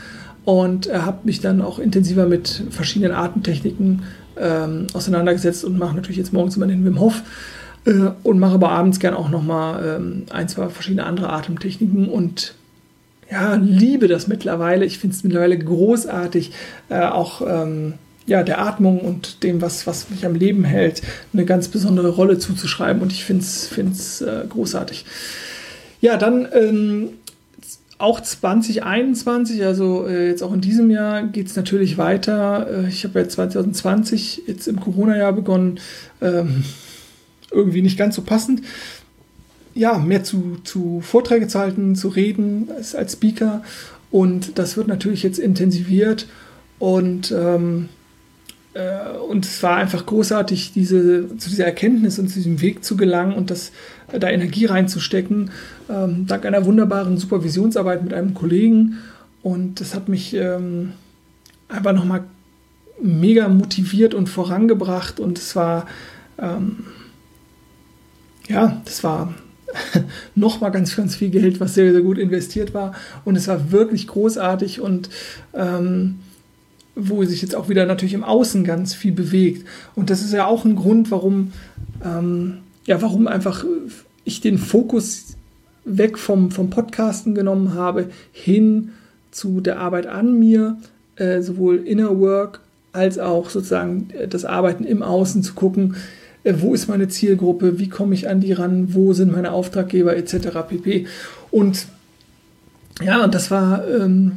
Und 0.45 0.87
er 0.87 1.07
hat 1.07 1.25
mich 1.25 1.41
dann 1.41 1.63
auch 1.63 1.79
intensiver 1.79 2.27
mit 2.27 2.65
verschiedenen 2.71 3.13
Atemtechniken 3.13 4.03
ähm, 4.37 4.89
auseinandergesetzt 4.93 5.65
und 5.65 5.79
mache 5.79 5.95
natürlich 5.95 6.19
jetzt 6.19 6.33
morgens 6.33 6.57
immer 6.57 6.67
den 6.67 6.85
Wim 6.85 6.99
Hof 6.99 7.23
äh, 7.87 8.11
und 8.25 8.41
mache 8.41 8.55
aber 8.55 8.71
abends 8.71 8.99
gern 8.99 9.15
auch 9.15 9.31
nochmal 9.31 9.99
ähm, 9.99 10.25
ein, 10.31 10.49
zwei 10.49 10.69
verschiedene 10.69 11.05
andere 11.07 11.31
Atemtechniken 11.31 12.09
und 12.09 12.55
ja, 13.31 13.55
liebe 13.55 14.09
das 14.09 14.27
mittlerweile. 14.27 14.85
Ich 14.85 14.99
finde 14.99 15.17
es 15.17 15.25
mittlerweile 15.25 15.59
großartig, 15.59 16.53
äh, 16.89 17.01
auch 17.01 17.43
ähm, 17.47 17.95
ja, 18.27 18.43
der 18.43 18.61
Atmung 18.61 19.01
und 19.01 19.43
dem, 19.43 19.61
was, 19.61 19.87
was 19.87 20.11
mich 20.11 20.25
am 20.25 20.35
Leben 20.35 20.65
hält, 20.65 21.03
eine 21.33 21.45
ganz 21.45 21.69
besondere 21.69 22.09
Rolle 22.09 22.39
zuzuschreiben 22.39 23.03
und 23.03 23.13
ich 23.13 23.25
finde 23.25 23.43
es 23.43 24.21
äh, 24.21 24.45
großartig. 24.49 25.05
Ja, 26.01 26.17
dann 26.17 26.49
ähm, 26.53 27.11
auch 27.99 28.21
2021, 28.21 29.65
also 29.65 30.07
äh, 30.07 30.29
jetzt 30.29 30.43
auch 30.43 30.53
in 30.53 30.61
diesem 30.61 30.91
Jahr, 30.91 31.23
geht 31.23 31.47
es 31.47 31.57
natürlich 31.57 31.97
weiter. 31.97 32.85
Äh, 32.85 32.89
ich 32.89 33.05
habe 33.05 33.21
ja 33.21 33.29
2020 33.29 34.43
jetzt 34.47 34.67
im 34.69 34.81
Corona-Jahr 34.81 35.33
begonnen, 35.33 35.81
ähm, 36.21 36.65
irgendwie 37.51 37.83
nicht 37.83 37.97
ganz 37.97 38.17
so 38.17 38.23
passend. 38.23 38.63
Ja, 39.75 39.99
mehr 39.99 40.23
zu, 40.23 40.59
zu 40.63 41.01
Vorträge 41.01 41.49
zu 41.49 41.59
halten, 41.59 41.97
zu 41.97 42.09
reden 42.09 42.69
als, 42.77 42.95
als 42.95 43.15
Speaker. 43.15 43.63
Und 44.11 44.59
das 44.59 44.77
wird 44.77 44.87
natürlich 44.87 45.23
jetzt 45.23 45.39
intensiviert. 45.39 46.29
Und, 46.79 47.33
ähm, 47.33 47.89
äh, 48.75 49.17
und 49.29 49.45
es 49.45 49.63
war 49.63 49.77
einfach 49.77 50.07
großartig, 50.07 50.73
diese, 50.73 51.37
zu 51.39 51.51
dieser 51.51 51.65
Erkenntnis 51.65 52.19
und 52.19 52.29
zu 52.29 52.37
diesem 52.37 52.61
Weg 52.61 52.85
zu 52.85 52.97
gelangen 52.97 53.35
und 53.35 53.51
das, 53.51 53.73
äh, 54.13 54.21
da 54.21 54.31
Energie 54.31 54.67
reinzustecken 54.67 55.51
ähm, 55.89 56.27
dank 56.27 56.47
einer 56.47 56.65
wunderbaren 56.65 57.19
Supervisionsarbeit 57.19 58.03
mit 58.03 58.15
einem 58.15 58.35
Kollegen. 58.35 58.99
Und 59.43 59.81
das 59.81 59.95
hat 59.95 60.09
mich 60.09 60.35
ähm, 60.35 60.93
einfach 61.69 61.93
nochmal 61.93 62.25
mega 63.03 63.49
motiviert 63.49 64.15
und 64.15 64.29
vorangebracht. 64.29 65.21
Und 65.21 65.39
es 65.39 65.55
war, 65.57 65.87
ähm, 66.39 66.87
ja, 68.49 68.81
das 68.85 69.05
war 69.05 69.35
nochmal 70.35 70.71
ganz, 70.71 70.97
ganz 70.97 71.17
viel 71.17 71.31
Geld, 71.31 71.61
was 71.61 71.75
sehr, 71.75 71.93
sehr 71.93 72.03
gut 72.03 72.19
investiert 72.19 72.75
war. 72.75 72.95
Und 73.25 73.37
es 73.37 73.49
war 73.49 73.71
wirklich 73.73 74.07
großartig 74.07 74.81
und 74.81 75.11
ähm, 75.55 76.17
wo 76.97 77.25
sich 77.25 77.43
jetzt 77.43 77.57
auch 77.57 77.69
wieder 77.69 77.87
natürlich 77.87 78.15
im 78.15 78.25
Außen 78.25 78.65
ganz 78.65 78.95
viel 78.95 79.13
bewegt. 79.13 79.67
Und 79.95 80.11
das 80.11 80.23
ist 80.23 80.33
ja 80.33 80.47
auch 80.47 80.65
ein 80.65 80.77
Grund, 80.77 81.11
warum, 81.11 81.53
ähm, 82.05 82.59
ja, 82.87 83.03
warum 83.03 83.27
einfach 83.27 83.65
ich 84.25 84.41
den 84.41 84.59
Fokus 84.59 85.37
weg 85.85 86.19
vom, 86.19 86.51
vom 86.51 86.71
Podcasten 86.71 87.35
genommen 87.35 87.75
habe, 87.75 88.11
hin 88.33 88.93
zu 89.31 89.61
der 89.61 89.81
Arbeit 89.81 90.07
an 90.07 90.39
mir, 90.39 90.79
äh, 91.17 91.43
sowohl 91.43 91.77
Inner 91.79 92.19
Work 92.19 92.61
als 92.93 93.19
auch 93.19 93.51
sozusagen 93.51 94.09
äh, 94.11 94.29
das 94.29 94.45
Arbeiten 94.45 94.85
im 94.85 95.03
Außen 95.03 95.43
zu 95.43 95.55
gucken, 95.55 95.97
wo 96.45 96.75
ist 96.75 96.89
meine 96.89 97.09
Zielgruppe, 97.09 97.79
wie 97.79 97.89
komme 97.89 98.15
ich 98.15 98.29
an 98.29 98.41
die 98.41 98.53
ran, 98.53 98.95
wo 98.95 99.13
sind 99.13 99.33
meine 99.33 99.53
Auftraggeber 99.53 100.17
etc. 100.17 100.49
pp. 100.69 101.07
Und 101.51 101.87
ja, 103.03 103.25
und 103.25 103.35
das 103.35 103.51
war 103.51 103.87
ähm, 103.89 104.33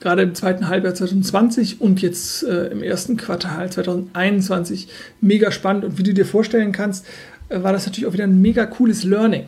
gerade 0.00 0.22
im 0.22 0.34
zweiten 0.34 0.68
Halbjahr 0.68 0.94
2020 0.94 1.80
und 1.80 2.02
jetzt 2.02 2.42
äh, 2.42 2.66
im 2.66 2.82
ersten 2.82 3.16
Quartal 3.16 3.70
2021 3.70 4.88
mega 5.20 5.50
spannend. 5.50 5.84
Und 5.84 5.98
wie 5.98 6.02
du 6.02 6.14
dir 6.14 6.26
vorstellen 6.26 6.72
kannst, 6.72 7.06
äh, 7.48 7.62
war 7.62 7.72
das 7.72 7.86
natürlich 7.86 8.06
auch 8.06 8.12
wieder 8.12 8.24
ein 8.24 8.40
mega 8.40 8.66
cooles 8.66 9.04
Learning. 9.04 9.44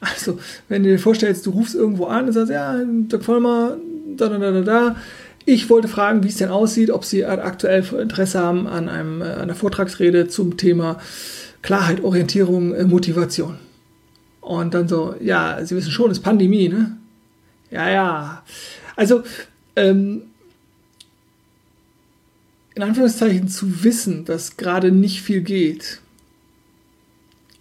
Also, 0.00 0.38
wenn 0.68 0.82
du 0.82 0.90
dir 0.90 0.98
vorstellst, 0.98 1.46
du 1.46 1.50
rufst 1.50 1.74
irgendwo 1.74 2.04
an 2.04 2.26
und 2.26 2.32
sagst, 2.32 2.52
ja, 2.52 2.78
Dirk 2.84 3.24
Vollmer, 3.24 3.78
da, 4.16 4.28
da, 4.28 4.38
da, 4.38 4.50
da, 4.52 4.60
da. 4.60 4.96
Ich 5.48 5.70
wollte 5.70 5.86
fragen, 5.86 6.24
wie 6.24 6.28
es 6.28 6.38
denn 6.38 6.50
aussieht, 6.50 6.90
ob 6.90 7.04
Sie 7.04 7.24
aktuell 7.24 7.84
Interesse 8.00 8.40
haben 8.40 8.66
an 8.66 8.88
einem, 8.88 9.22
äh, 9.22 9.26
einer 9.26 9.54
Vortragsrede 9.54 10.26
zum 10.26 10.56
Thema 10.56 11.00
Klarheit, 11.62 12.02
Orientierung, 12.02 12.74
äh, 12.74 12.84
Motivation. 12.84 13.56
Und 14.40 14.74
dann 14.74 14.88
so, 14.88 15.14
ja, 15.20 15.64
Sie 15.64 15.76
wissen 15.76 15.92
schon, 15.92 16.10
es 16.10 16.18
ist 16.18 16.24
Pandemie, 16.24 16.68
ne? 16.68 16.96
Ja, 17.70 17.88
ja. 17.88 18.42
Also, 18.96 19.22
ähm, 19.76 20.22
in 22.74 22.82
Anführungszeichen 22.82 23.48
zu 23.48 23.84
wissen, 23.84 24.24
dass 24.24 24.56
gerade 24.56 24.90
nicht 24.90 25.22
viel 25.22 25.42
geht 25.42 26.00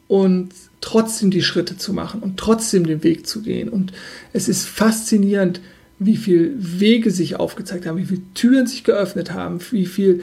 und 0.07 0.49
trotzdem 0.81 1.29
die 1.29 1.43
Schritte 1.43 1.77
zu 1.77 1.93
machen 1.93 2.21
und 2.21 2.37
trotzdem 2.37 2.85
den 2.85 3.03
Weg 3.03 3.27
zu 3.27 3.43
gehen. 3.43 3.69
Und 3.69 3.93
es 4.33 4.49
ist 4.49 4.65
faszinierend, 4.65 5.61
wie 5.99 6.17
viele 6.17 6.51
Wege 6.57 7.11
sich 7.11 7.37
aufgezeigt 7.37 7.85
haben, 7.85 7.97
wie 7.97 8.05
viele 8.05 8.21
Türen 8.33 8.67
sich 8.67 8.83
geöffnet 8.83 9.31
haben, 9.31 9.59
wie 9.71 9.85
viele 9.85 10.21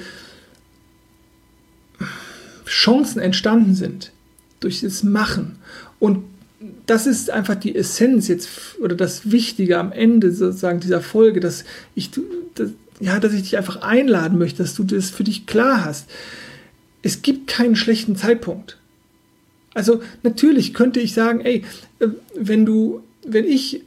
Chancen 2.66 3.20
entstanden 3.20 3.74
sind 3.74 4.12
durch 4.60 4.80
das 4.80 5.02
Machen. 5.02 5.56
Und 5.98 6.24
das 6.86 7.06
ist 7.06 7.30
einfach 7.30 7.54
die 7.54 7.74
Essenz 7.74 8.28
jetzt 8.28 8.48
oder 8.80 8.94
das 8.94 9.30
Wichtige 9.30 9.78
am 9.78 9.92
Ende 9.92 10.32
sozusagen 10.32 10.80
dieser 10.80 11.00
Folge, 11.00 11.40
dass 11.40 11.64
ich, 11.94 12.10
dass, 12.54 12.70
ja, 13.00 13.18
dass 13.18 13.32
ich 13.32 13.42
dich 13.42 13.56
einfach 13.56 13.82
einladen 13.82 14.38
möchte, 14.38 14.62
dass 14.62 14.74
du 14.74 14.84
das 14.84 15.10
für 15.10 15.24
dich 15.24 15.46
klar 15.46 15.84
hast. 15.84 16.08
Es 17.02 17.22
gibt 17.22 17.48
keinen 17.48 17.76
schlechten 17.76 18.14
Zeitpunkt. 18.14 18.78
Also 19.74 20.02
natürlich 20.22 20.74
könnte 20.74 21.00
ich 21.00 21.14
sagen, 21.14 21.40
ey, 21.40 21.64
äh, 21.98 22.08
wenn 22.34 22.66
du 22.66 23.02
wenn 23.24 23.44
ich 23.44 23.84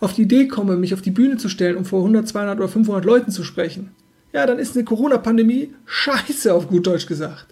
auf 0.00 0.14
die 0.14 0.22
Idee 0.22 0.48
komme, 0.48 0.76
mich 0.76 0.94
auf 0.94 1.02
die 1.02 1.10
Bühne 1.10 1.36
zu 1.36 1.48
stellen, 1.48 1.76
um 1.76 1.84
vor 1.84 2.00
100, 2.00 2.26
200 2.26 2.58
oder 2.58 2.68
500 2.68 3.04
Leuten 3.04 3.30
zu 3.30 3.44
sprechen, 3.44 3.90
ja, 4.32 4.46
dann 4.46 4.58
ist 4.58 4.74
eine 4.74 4.84
Corona-Pandemie 4.84 5.70
scheiße, 5.86 6.52
auf 6.52 6.68
gut 6.68 6.86
Deutsch 6.86 7.06
gesagt. 7.06 7.46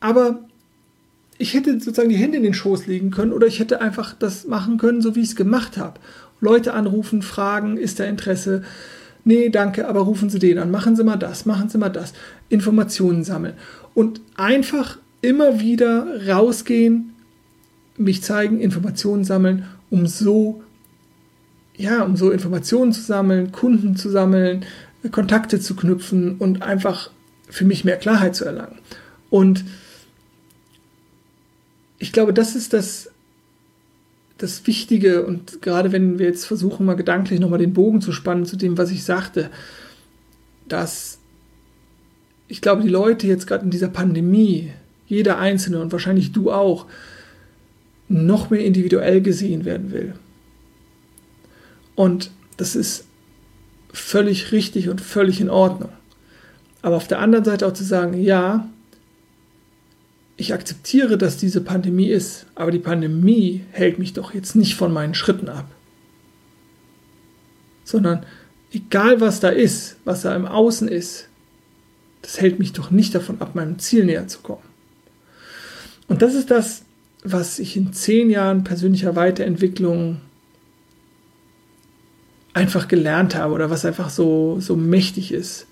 Aber 0.00 0.40
ich 1.36 1.54
hätte 1.54 1.72
sozusagen 1.72 2.08
die 2.08 2.16
Hände 2.16 2.38
in 2.38 2.42
den 2.42 2.54
Schoß 2.54 2.86
legen 2.86 3.10
können 3.10 3.32
oder 3.32 3.46
ich 3.46 3.60
hätte 3.60 3.80
einfach 3.80 4.14
das 4.18 4.46
machen 4.46 4.78
können, 4.78 5.02
so 5.02 5.14
wie 5.16 5.20
ich 5.20 5.30
es 5.30 5.36
gemacht 5.36 5.76
habe. 5.76 6.00
Leute 6.40 6.72
anrufen, 6.72 7.20
fragen, 7.20 7.76
ist 7.76 8.00
da 8.00 8.04
Interesse? 8.04 8.62
Nee, 9.24 9.50
danke, 9.50 9.86
aber 9.86 10.00
rufen 10.00 10.30
Sie 10.30 10.38
den 10.38 10.58
an, 10.58 10.70
machen 10.70 10.96
Sie 10.96 11.04
mal 11.04 11.16
das, 11.16 11.44
machen 11.44 11.68
Sie 11.68 11.76
mal 11.76 11.90
das. 11.90 12.14
Informationen 12.48 13.22
sammeln. 13.22 13.54
Und 13.94 14.22
einfach 14.36 14.96
immer 15.20 15.60
wieder 15.60 16.26
rausgehen, 16.26 17.12
mich 17.98 18.22
zeigen, 18.22 18.60
Informationen 18.60 19.24
sammeln 19.24 19.66
um 19.90 20.06
so, 20.06 20.62
ja, 21.76 22.02
um 22.02 22.16
so 22.16 22.30
Informationen 22.30 22.92
zu 22.92 23.02
sammeln, 23.02 23.52
Kunden 23.52 23.96
zu 23.96 24.08
sammeln, 24.08 24.64
Kontakte 25.10 25.60
zu 25.60 25.74
knüpfen 25.74 26.36
und 26.36 26.62
einfach 26.62 27.10
für 27.48 27.64
mich 27.64 27.84
mehr 27.84 27.96
Klarheit 27.96 28.36
zu 28.36 28.44
erlangen. 28.44 28.78
Und 29.30 29.64
ich 31.98 32.12
glaube, 32.12 32.32
das 32.32 32.54
ist 32.54 32.72
das, 32.72 33.10
das 34.38 34.66
Wichtige 34.66 35.24
und 35.26 35.62
gerade 35.62 35.92
wenn 35.92 36.18
wir 36.18 36.26
jetzt 36.26 36.46
versuchen, 36.46 36.86
mal 36.86 36.96
gedanklich 36.96 37.40
nochmal 37.40 37.58
den 37.58 37.74
Bogen 37.74 38.00
zu 38.00 38.12
spannen 38.12 38.46
zu 38.46 38.56
dem, 38.56 38.78
was 38.78 38.90
ich 38.90 39.04
sagte, 39.04 39.50
dass 40.66 41.18
ich 42.48 42.60
glaube, 42.60 42.82
die 42.82 42.88
Leute 42.88 43.26
jetzt 43.26 43.46
gerade 43.46 43.64
in 43.64 43.70
dieser 43.70 43.88
Pandemie, 43.88 44.72
jeder 45.06 45.38
Einzelne 45.38 45.80
und 45.80 45.92
wahrscheinlich 45.92 46.32
du 46.32 46.50
auch, 46.50 46.86
noch 48.10 48.50
mehr 48.50 48.64
individuell 48.64 49.20
gesehen 49.22 49.64
werden 49.64 49.92
will. 49.92 50.14
Und 51.94 52.30
das 52.56 52.74
ist 52.74 53.04
völlig 53.92 54.52
richtig 54.52 54.88
und 54.88 55.00
völlig 55.00 55.40
in 55.40 55.48
Ordnung. 55.48 55.90
Aber 56.82 56.96
auf 56.96 57.08
der 57.08 57.20
anderen 57.20 57.44
Seite 57.44 57.66
auch 57.66 57.72
zu 57.72 57.84
sagen, 57.84 58.20
ja, 58.20 58.68
ich 60.36 60.52
akzeptiere, 60.54 61.18
dass 61.18 61.36
diese 61.36 61.60
Pandemie 61.60 62.08
ist, 62.08 62.46
aber 62.54 62.70
die 62.70 62.78
Pandemie 62.78 63.64
hält 63.70 63.98
mich 63.98 64.12
doch 64.12 64.34
jetzt 64.34 64.56
nicht 64.56 64.74
von 64.74 64.92
meinen 64.92 65.14
Schritten 65.14 65.48
ab. 65.48 65.70
Sondern 67.84 68.24
egal 68.72 69.20
was 69.20 69.40
da 69.40 69.50
ist, 69.50 69.96
was 70.04 70.22
da 70.22 70.34
im 70.34 70.46
Außen 70.46 70.88
ist, 70.88 71.28
das 72.22 72.40
hält 72.40 72.58
mich 72.58 72.72
doch 72.72 72.90
nicht 72.90 73.14
davon 73.14 73.40
ab, 73.40 73.54
meinem 73.54 73.78
Ziel 73.78 74.04
näher 74.04 74.26
zu 74.26 74.40
kommen. 74.40 74.62
Und 76.08 76.22
das 76.22 76.34
ist 76.34 76.50
das, 76.50 76.82
was 77.22 77.58
ich 77.58 77.76
in 77.76 77.92
zehn 77.92 78.30
Jahren 78.30 78.64
persönlicher 78.64 79.16
Weiterentwicklung 79.16 80.20
einfach 82.54 82.88
gelernt 82.88 83.34
habe 83.34 83.54
oder 83.54 83.70
was 83.70 83.84
einfach 83.84 84.10
so, 84.10 84.58
so 84.60 84.76
mächtig 84.76 85.32
ist. 85.32 85.66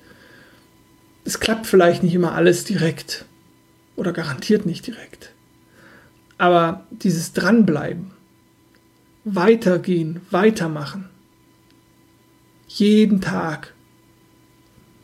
Es 1.24 1.40
klappt 1.40 1.66
vielleicht 1.66 2.02
nicht 2.02 2.14
immer 2.14 2.32
alles 2.32 2.64
direkt 2.64 3.24
oder 3.96 4.12
garantiert 4.12 4.66
nicht 4.66 4.86
direkt. 4.86 5.32
Aber 6.36 6.86
dieses 6.90 7.32
Dranbleiben, 7.32 8.12
weitergehen, 9.24 10.20
weitermachen, 10.30 11.08
jeden 12.68 13.20
Tag, 13.20 13.74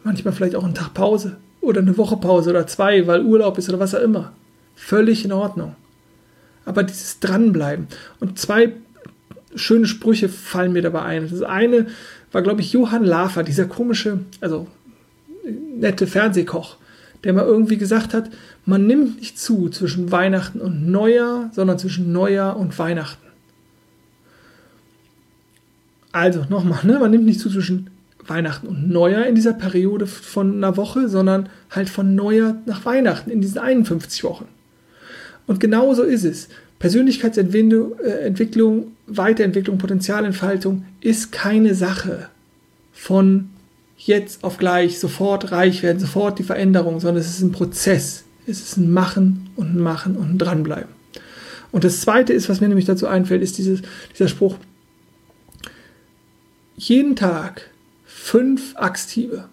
manchmal 0.05 0.33
vielleicht 0.33 0.55
auch 0.55 0.65
einen 0.65 0.75
Tag 0.75 0.95
Pause 0.95 1.39
oder 1.61 1.81
eine 1.81 1.97
Woche 1.97 2.17
Pause 2.19 2.51
oder 2.51 2.67
zwei, 2.67 3.07
weil 3.07 3.25
Urlaub 3.25 3.59
ist 3.59 3.69
oder 3.69 3.81
was 3.81 3.95
auch 3.95 4.01
immer, 4.01 4.33
völlig 4.77 5.25
in 5.25 5.33
Ordnung 5.33 5.75
aber 6.65 6.83
dieses 6.83 7.21
Dranbleiben. 7.21 7.89
Und 8.21 8.39
zwei 8.39 8.73
schöne 9.55 9.87
Sprüche 9.87 10.29
fallen 10.29 10.73
mir 10.73 10.83
dabei 10.83 11.03
ein. 11.03 11.29
Das 11.31 11.43
eine 11.43 11.87
war, 12.33 12.43
glaube 12.43 12.61
ich, 12.61 12.73
Johann 12.73 13.05
Lafer, 13.05 13.43
dieser 13.43 13.67
komische, 13.67 14.21
also 14.41 14.67
nette 15.77 16.07
Fernsehkoch, 16.07 16.77
der 17.23 17.33
mal 17.33 17.45
irgendwie 17.45 17.77
gesagt 17.77 18.15
hat, 18.15 18.31
man 18.67 18.87
nimmt 18.87 19.19
nicht 19.21 19.39
zu 19.39 19.69
zwischen 19.69 20.11
Weihnachten 20.11 20.61
und 20.61 20.91
Neujahr, 20.91 21.51
sondern 21.53 21.79
zwischen 21.79 22.13
Neujahr 22.13 22.57
und 22.57 22.79
Weihnachten. 22.79 23.25
Also 26.13 26.45
nochmal, 26.49 26.85
ne? 26.85 26.99
man 26.99 27.11
nimmt 27.11 27.25
nicht 27.25 27.41
zu 27.41 27.51
zwischen 27.51 27.91
Weihnachten 28.27 28.69
und 28.69 28.89
Neujahr 28.89 29.27
in 29.27 29.35
dieser 29.35 29.53
Periode 29.53 30.07
von 30.07 30.57
einer 30.57 30.77
Woche, 30.77 31.09
sondern 31.09 31.49
halt 31.71 31.89
von 31.91 32.15
Neujahr 32.15 32.57
nach 32.67 32.85
Weihnachten 32.85 33.31
in 33.31 33.41
diesen 33.41 33.59
51 33.59 34.25
Wochen. 34.25 34.47
Und 35.47 35.61
genauso 35.61 36.03
ist 36.03 36.25
es. 36.25 36.49
Persönlichkeitsentwicklung, 36.79 37.99
äh, 38.03 38.87
Weiterentwicklung, 39.07 39.79
Potenzialentfaltung 39.79 40.85
ist 41.01 41.33
keine 41.33 41.75
Sache 41.75 42.29
von 42.93 43.51
jetzt 43.97 44.45
auf 44.45 44.59
gleich, 44.59 44.99
sofort 44.99 45.53
reich 45.53 45.83
werden, 45.83 45.99
sofort 45.99 46.39
die 46.39 46.45
Veränderung, 46.45 47.01
sondern 47.01 47.23
es 47.23 47.31
ist 47.31 47.43
ein 47.43 47.53
Prozess. 47.53 48.25
Es 48.47 48.61
ist 48.61 48.77
ein 48.77 48.91
Machen 48.91 49.49
und 49.57 49.75
ein 49.75 49.81
Machen 49.81 50.17
und 50.17 50.33
ein 50.33 50.39
Dranbleiben. 50.39 50.93
Und 51.73 51.85
das 51.85 52.03
Zweite 52.03 52.33
ist, 52.33 52.49
was 52.49 52.61
mir 52.61 52.69
nämlich 52.69 52.85
dazu 52.85 53.07
einfällt, 53.07 53.43
ist 53.43 53.59
dieses, 53.59 53.81
dieser 54.13 54.29
Spruch, 54.29 54.57
jeden 56.77 57.17
Tag 57.17 57.71
fünf 58.05 58.77
Axthiebe 58.77 59.49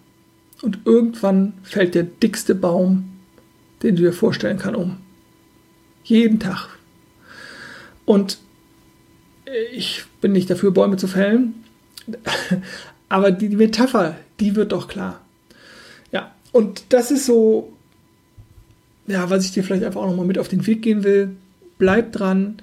und 0.61 0.79
irgendwann 0.85 1.53
fällt 1.63 1.95
der 1.95 2.03
dickste 2.03 2.55
Baum, 2.55 3.09
den 3.83 3.95
du 3.95 4.03
dir 4.03 4.13
vorstellen 4.13 4.59
kannst, 4.59 4.79
um. 4.79 4.97
Jeden 6.03 6.39
Tag. 6.39 6.69
Und 8.05 8.39
ich 9.73 10.03
bin 10.21 10.31
nicht 10.31 10.49
dafür, 10.49 10.71
Bäume 10.71 10.97
zu 10.97 11.07
fällen. 11.07 11.63
Aber 13.09 13.31
die 13.31 13.49
Metapher, 13.49 14.15
die 14.39 14.55
wird 14.55 14.71
doch 14.71 14.87
klar. 14.87 15.21
Ja, 16.11 16.31
und 16.51 16.85
das 16.89 17.11
ist 17.11 17.25
so, 17.25 17.73
ja, 19.07 19.29
was 19.29 19.45
ich 19.45 19.51
dir 19.51 19.63
vielleicht 19.63 19.83
einfach 19.83 20.01
auch 20.01 20.07
nochmal 20.07 20.25
mit 20.25 20.39
auf 20.39 20.47
den 20.47 20.65
Weg 20.67 20.81
gehen 20.81 21.03
will. 21.03 21.35
Bleib 21.77 22.11
dran. 22.13 22.57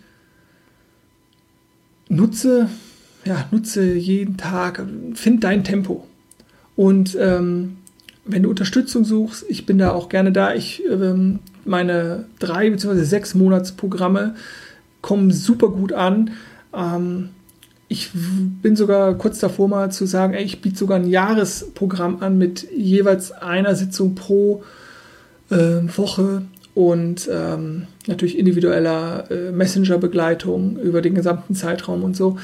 nutze, 2.09 2.69
ja, 3.25 3.47
nutze 3.51 3.95
jeden 3.95 4.37
Tag, 4.37 4.85
find 5.15 5.45
dein 5.45 5.65
Tempo. 5.65 6.07
Und 6.77 7.17
ähm, 7.21 7.79
wenn 8.25 8.45
du 8.45 8.51
Unterstützung 8.51 9.05
suchst, 9.05 9.45
ich 9.49 9.67
bin 9.67 9.79
da 9.79 9.91
auch 9.93 10.09
gerne 10.09 10.33
da. 10.33 10.55
Ich 10.55 10.83
ähm, 10.87 11.41
meine 11.69 12.25
drei 12.39 12.71
bzw. 12.71 13.05
sechs 13.05 13.35
Monatsprogramme 13.35 14.35
kommen 15.01 15.31
super 15.31 15.69
gut 15.69 15.93
an. 15.93 16.31
Ähm, 16.75 17.31
ich 17.89 18.11
bin 18.13 18.77
sogar 18.77 19.15
kurz 19.15 19.39
davor 19.39 19.69
mal 19.69 19.91
zu 19.91 20.05
sagen, 20.07 20.35
ey, 20.35 20.45
ich 20.45 20.61
biete 20.61 20.77
sogar 20.77 20.99
ein 20.99 21.09
Jahresprogramm 21.09 22.23
an 22.23 22.37
mit 22.37 22.71
jeweils 22.71 23.33
einer 23.33 23.75
Sitzung 23.75 24.15
pro 24.15 24.63
äh, 25.51 25.57
Woche 25.97 26.43
und 26.75 27.29
ähm, 27.33 27.87
natürlich 28.07 28.39
individueller 28.39 29.31
äh, 29.31 29.51
Messenger-Begleitung 29.51 30.79
über 30.79 31.01
den 31.01 31.15
gesamten 31.15 31.55
Zeitraum 31.55 32.05
und 32.05 32.17
so. 32.17 32.39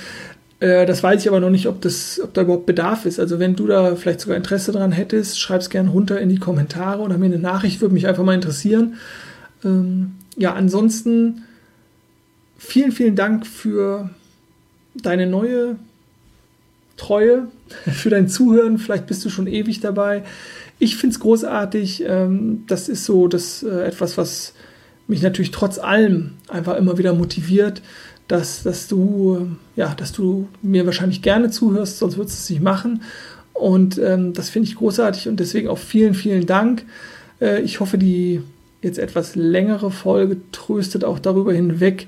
Äh, 0.61 0.87
das 0.87 1.03
weiß 1.03 1.23
ich 1.23 1.29
aber 1.29 1.41
noch 1.41 1.51
nicht, 1.51 1.67
ob, 1.67 1.81
das, 1.81 2.21
ob 2.23 2.35
da 2.35 2.43
überhaupt 2.43 2.67
Bedarf 2.67 3.07
ist. 3.07 3.19
Also 3.19 3.39
wenn 3.39 3.57
du 3.57 3.67
da 3.67 3.97
vielleicht 3.97 4.21
sogar 4.21 4.37
Interesse 4.37 4.73
dran 4.73 4.93
hättest, 4.93 5.41
schreib 5.41 5.61
es 5.61 5.71
gerne 5.71 5.91
runter 5.91 6.21
in 6.21 6.29
die 6.29 6.39
Kommentare 6.39 7.03
oder 7.03 7.19
mir 7.19 7.27
eine 7.27 7.39
Nachricht, 7.39 7.81
würde 7.81 7.95
mich 7.95 8.07
einfach 8.07 8.25
mal 8.25 8.35
interessieren. 8.35 8.95
Ähm, 9.65 10.13
ja, 10.37 10.55
ansonsten 10.55 11.43
vielen, 12.59 12.93
vielen 12.93 13.17
Dank 13.17 13.47
für 13.47 14.11
deine 14.95 15.27
neue 15.27 15.77
Treue, 16.97 17.49
für 17.93 18.11
dein 18.11 18.29
Zuhören. 18.29 18.79
Vielleicht 18.79 19.07
bist 19.07 19.25
du 19.25 19.31
schon 19.31 19.47
ewig 19.47 19.81
dabei. 19.81 20.25
Ich 20.79 20.97
finde 20.97 21.15
es 21.15 21.21
großartig. 21.21 22.05
Ähm, 22.07 22.65
das 22.67 22.89
ist 22.89 23.05
so 23.05 23.29
das, 23.29 23.63
äh, 23.63 23.87
etwas, 23.87 24.17
was 24.19 24.55
mich 25.07 25.23
natürlich 25.23 25.51
trotz 25.51 25.79
allem 25.79 26.33
einfach 26.49 26.77
immer 26.77 26.99
wieder 26.99 27.13
motiviert, 27.13 27.83
dass, 28.29 28.63
dass, 28.63 28.89
du, 28.89 29.49
ja, 29.77 29.95
dass 29.95 30.13
du 30.13 30.49
mir 30.63 30.87
wahrscheinlich 30.87 31.23
gerne 31.23 31.51
zuhörst, 31.51 31.99
sonst 31.99 32.17
würdest 32.17 32.39
du 32.39 32.43
es 32.43 32.51
nicht 32.51 32.63
machen. 32.63 33.03
Und 33.53 33.99
ähm, 33.99 34.33
das 34.33 34.51
finde 34.51 34.69
ich 34.69 34.77
großartig 34.77 35.29
und 35.29 35.39
deswegen 35.39 35.69
auch 35.69 35.79
vielen, 35.79 36.15
vielen 36.15 36.47
Dank. 36.47 36.85
Äh, 37.41 37.63
ich 37.63 37.81
hoffe, 37.81 37.99
die 37.99 38.41
jetzt 38.83 38.99
etwas 38.99 39.35
längere 39.35 39.91
Folge 39.91 40.39
tröstet 40.53 41.05
auch 41.05 41.19
darüber 41.19 41.53
hinweg, 41.53 42.07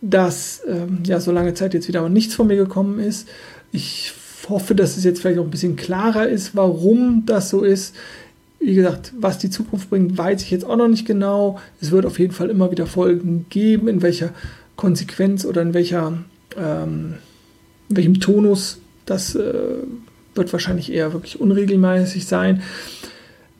dass 0.00 0.62
ähm, 0.68 1.00
ja 1.06 1.20
so 1.20 1.32
lange 1.32 1.54
Zeit 1.54 1.74
jetzt 1.74 1.88
wieder 1.88 2.08
nichts 2.08 2.34
von 2.34 2.46
mir 2.46 2.56
gekommen 2.56 2.98
ist. 2.98 3.28
Ich 3.72 4.12
hoffe, 4.48 4.74
dass 4.74 4.96
es 4.96 5.04
jetzt 5.04 5.20
vielleicht 5.20 5.38
auch 5.38 5.44
ein 5.44 5.50
bisschen 5.50 5.76
klarer 5.76 6.28
ist, 6.28 6.56
warum 6.56 7.24
das 7.26 7.50
so 7.50 7.62
ist. 7.62 7.94
Wie 8.60 8.74
gesagt, 8.74 9.12
was 9.18 9.38
die 9.38 9.50
Zukunft 9.50 9.90
bringt, 9.90 10.18
weiß 10.18 10.42
ich 10.42 10.50
jetzt 10.50 10.64
auch 10.64 10.76
noch 10.76 10.88
nicht 10.88 11.06
genau. 11.06 11.60
Es 11.80 11.90
wird 11.90 12.06
auf 12.06 12.18
jeden 12.18 12.32
Fall 12.32 12.50
immer 12.50 12.70
wieder 12.70 12.86
Folgen 12.86 13.46
geben, 13.50 13.88
in 13.88 14.02
welcher 14.02 14.30
Konsequenz 14.78 15.44
oder 15.44 15.60
in 15.60 15.74
welcher 15.74 16.14
ähm, 16.56 17.14
in 17.90 17.96
welchem 17.96 18.20
Tonus. 18.20 18.78
Das 19.04 19.34
äh, 19.34 19.52
wird 20.34 20.52
wahrscheinlich 20.52 20.92
eher 20.92 21.12
wirklich 21.12 21.40
unregelmäßig 21.40 22.26
sein. 22.26 22.62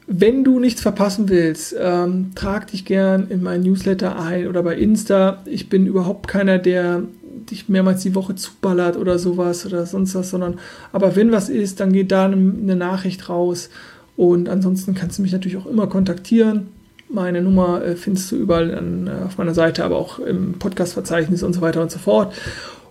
Wenn 0.07 0.45
du 0.45 0.59
nichts 0.59 0.81
verpassen 0.81 1.29
willst, 1.29 1.75
ähm, 1.79 2.31
trag 2.35 2.69
dich 2.69 2.87
gern 2.87 3.29
in 3.29 3.43
meinen 3.43 3.65
Newsletter 3.65 4.19
ein 4.19 4.47
oder 4.47 4.63
bei 4.63 4.77
Insta. 4.77 5.43
Ich 5.45 5.69
bin 5.69 5.87
überhaupt 5.87 6.29
keiner, 6.29 6.59
der 6.59 7.03
dich 7.51 7.69
mehrmals 7.69 8.03
die 8.03 8.15
Woche 8.15 8.35
zuballert 8.35 8.97
oder 8.97 9.19
sowas 9.19 9.67
oder 9.67 9.87
sonst 9.87 10.15
was, 10.15 10.31
sondern 10.31 10.59
aber 10.93 11.17
wenn 11.17 11.33
was 11.33 11.49
ist, 11.49 11.81
dann 11.81 11.93
geht 11.93 12.13
da 12.13 12.27
eine 12.27 12.77
Nachricht 12.77 13.29
raus. 13.29 13.71
Und 14.17 14.49
ansonsten 14.49 14.95
kannst 14.95 15.19
du 15.19 15.23
mich 15.23 15.33
natürlich 15.33 15.59
auch 15.59 15.67
immer 15.67 15.87
kontaktieren. 15.87 16.69
Meine 17.11 17.41
Nummer 17.43 17.83
äh, 17.83 17.97
findest 17.97 18.31
du 18.33 18.37
überall 18.37 18.75
an, 18.75 19.07
äh, 19.07 19.25
auf 19.25 19.39
meiner 19.39 19.55
Seite, 19.55 19.85
aber 19.85 19.97
auch 19.97 20.19
im 20.19 20.55
Podcast-Verzeichnis 20.55 21.43
und 21.43 21.55
so 21.55 21.61
weiter 21.61 21.81
und 21.81 21.91
so 21.91 21.99
fort. 21.99 22.35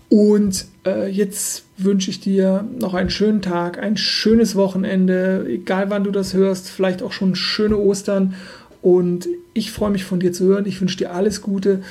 Und 0.10 0.66
äh, 0.86 1.10
jetzt 1.10 1.66
wünsche 1.78 2.10
ich 2.10 2.20
dir 2.20 2.66
noch 2.80 2.94
einen 2.94 3.10
schönen 3.10 3.42
Tag, 3.42 3.78
ein 3.78 3.98
schönes 3.98 4.56
Wochenende, 4.56 5.46
egal 5.48 5.90
wann 5.90 6.04
du 6.04 6.12
das 6.12 6.34
hörst, 6.34 6.70
vielleicht 6.70 7.04
auch 7.04 7.12
schon 7.12 7.36
schöne 7.36 7.78
Ostern. 7.78 8.34
Und 8.82 9.28
ich 9.54 9.72
freue 9.72 9.92
mich 9.92 10.06
von 10.06 10.20
dir 10.20 10.32
zu 10.32 10.46
hören. 10.46 10.66
Ich 10.66 10.80
wünsche 10.80 10.98
dir 10.98 11.14
alles 11.14 11.42
Gute. 11.42 11.82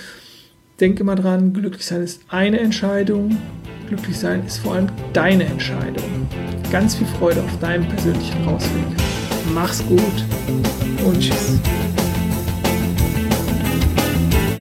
Denke 0.80 1.04
mal 1.04 1.16
dran, 1.16 1.52
glücklich 1.52 1.86
sein 1.86 2.02
ist 2.02 2.22
eine 2.28 2.60
Entscheidung. 2.60 3.36
Glücklich 3.88 4.18
sein 4.18 4.44
ist 4.46 4.58
vor 4.58 4.74
allem 4.74 4.88
deine 5.12 5.44
Entscheidung. 5.44 6.28
Ganz 6.72 6.96
viel 6.96 7.06
Freude 7.06 7.42
auf 7.42 7.58
deinem 7.60 7.86
persönlichen 7.88 8.44
Rausweg. 8.44 8.84
Mach's 9.54 9.84
gut 9.86 10.24
und 11.04 11.20
tschüss. 11.20 11.60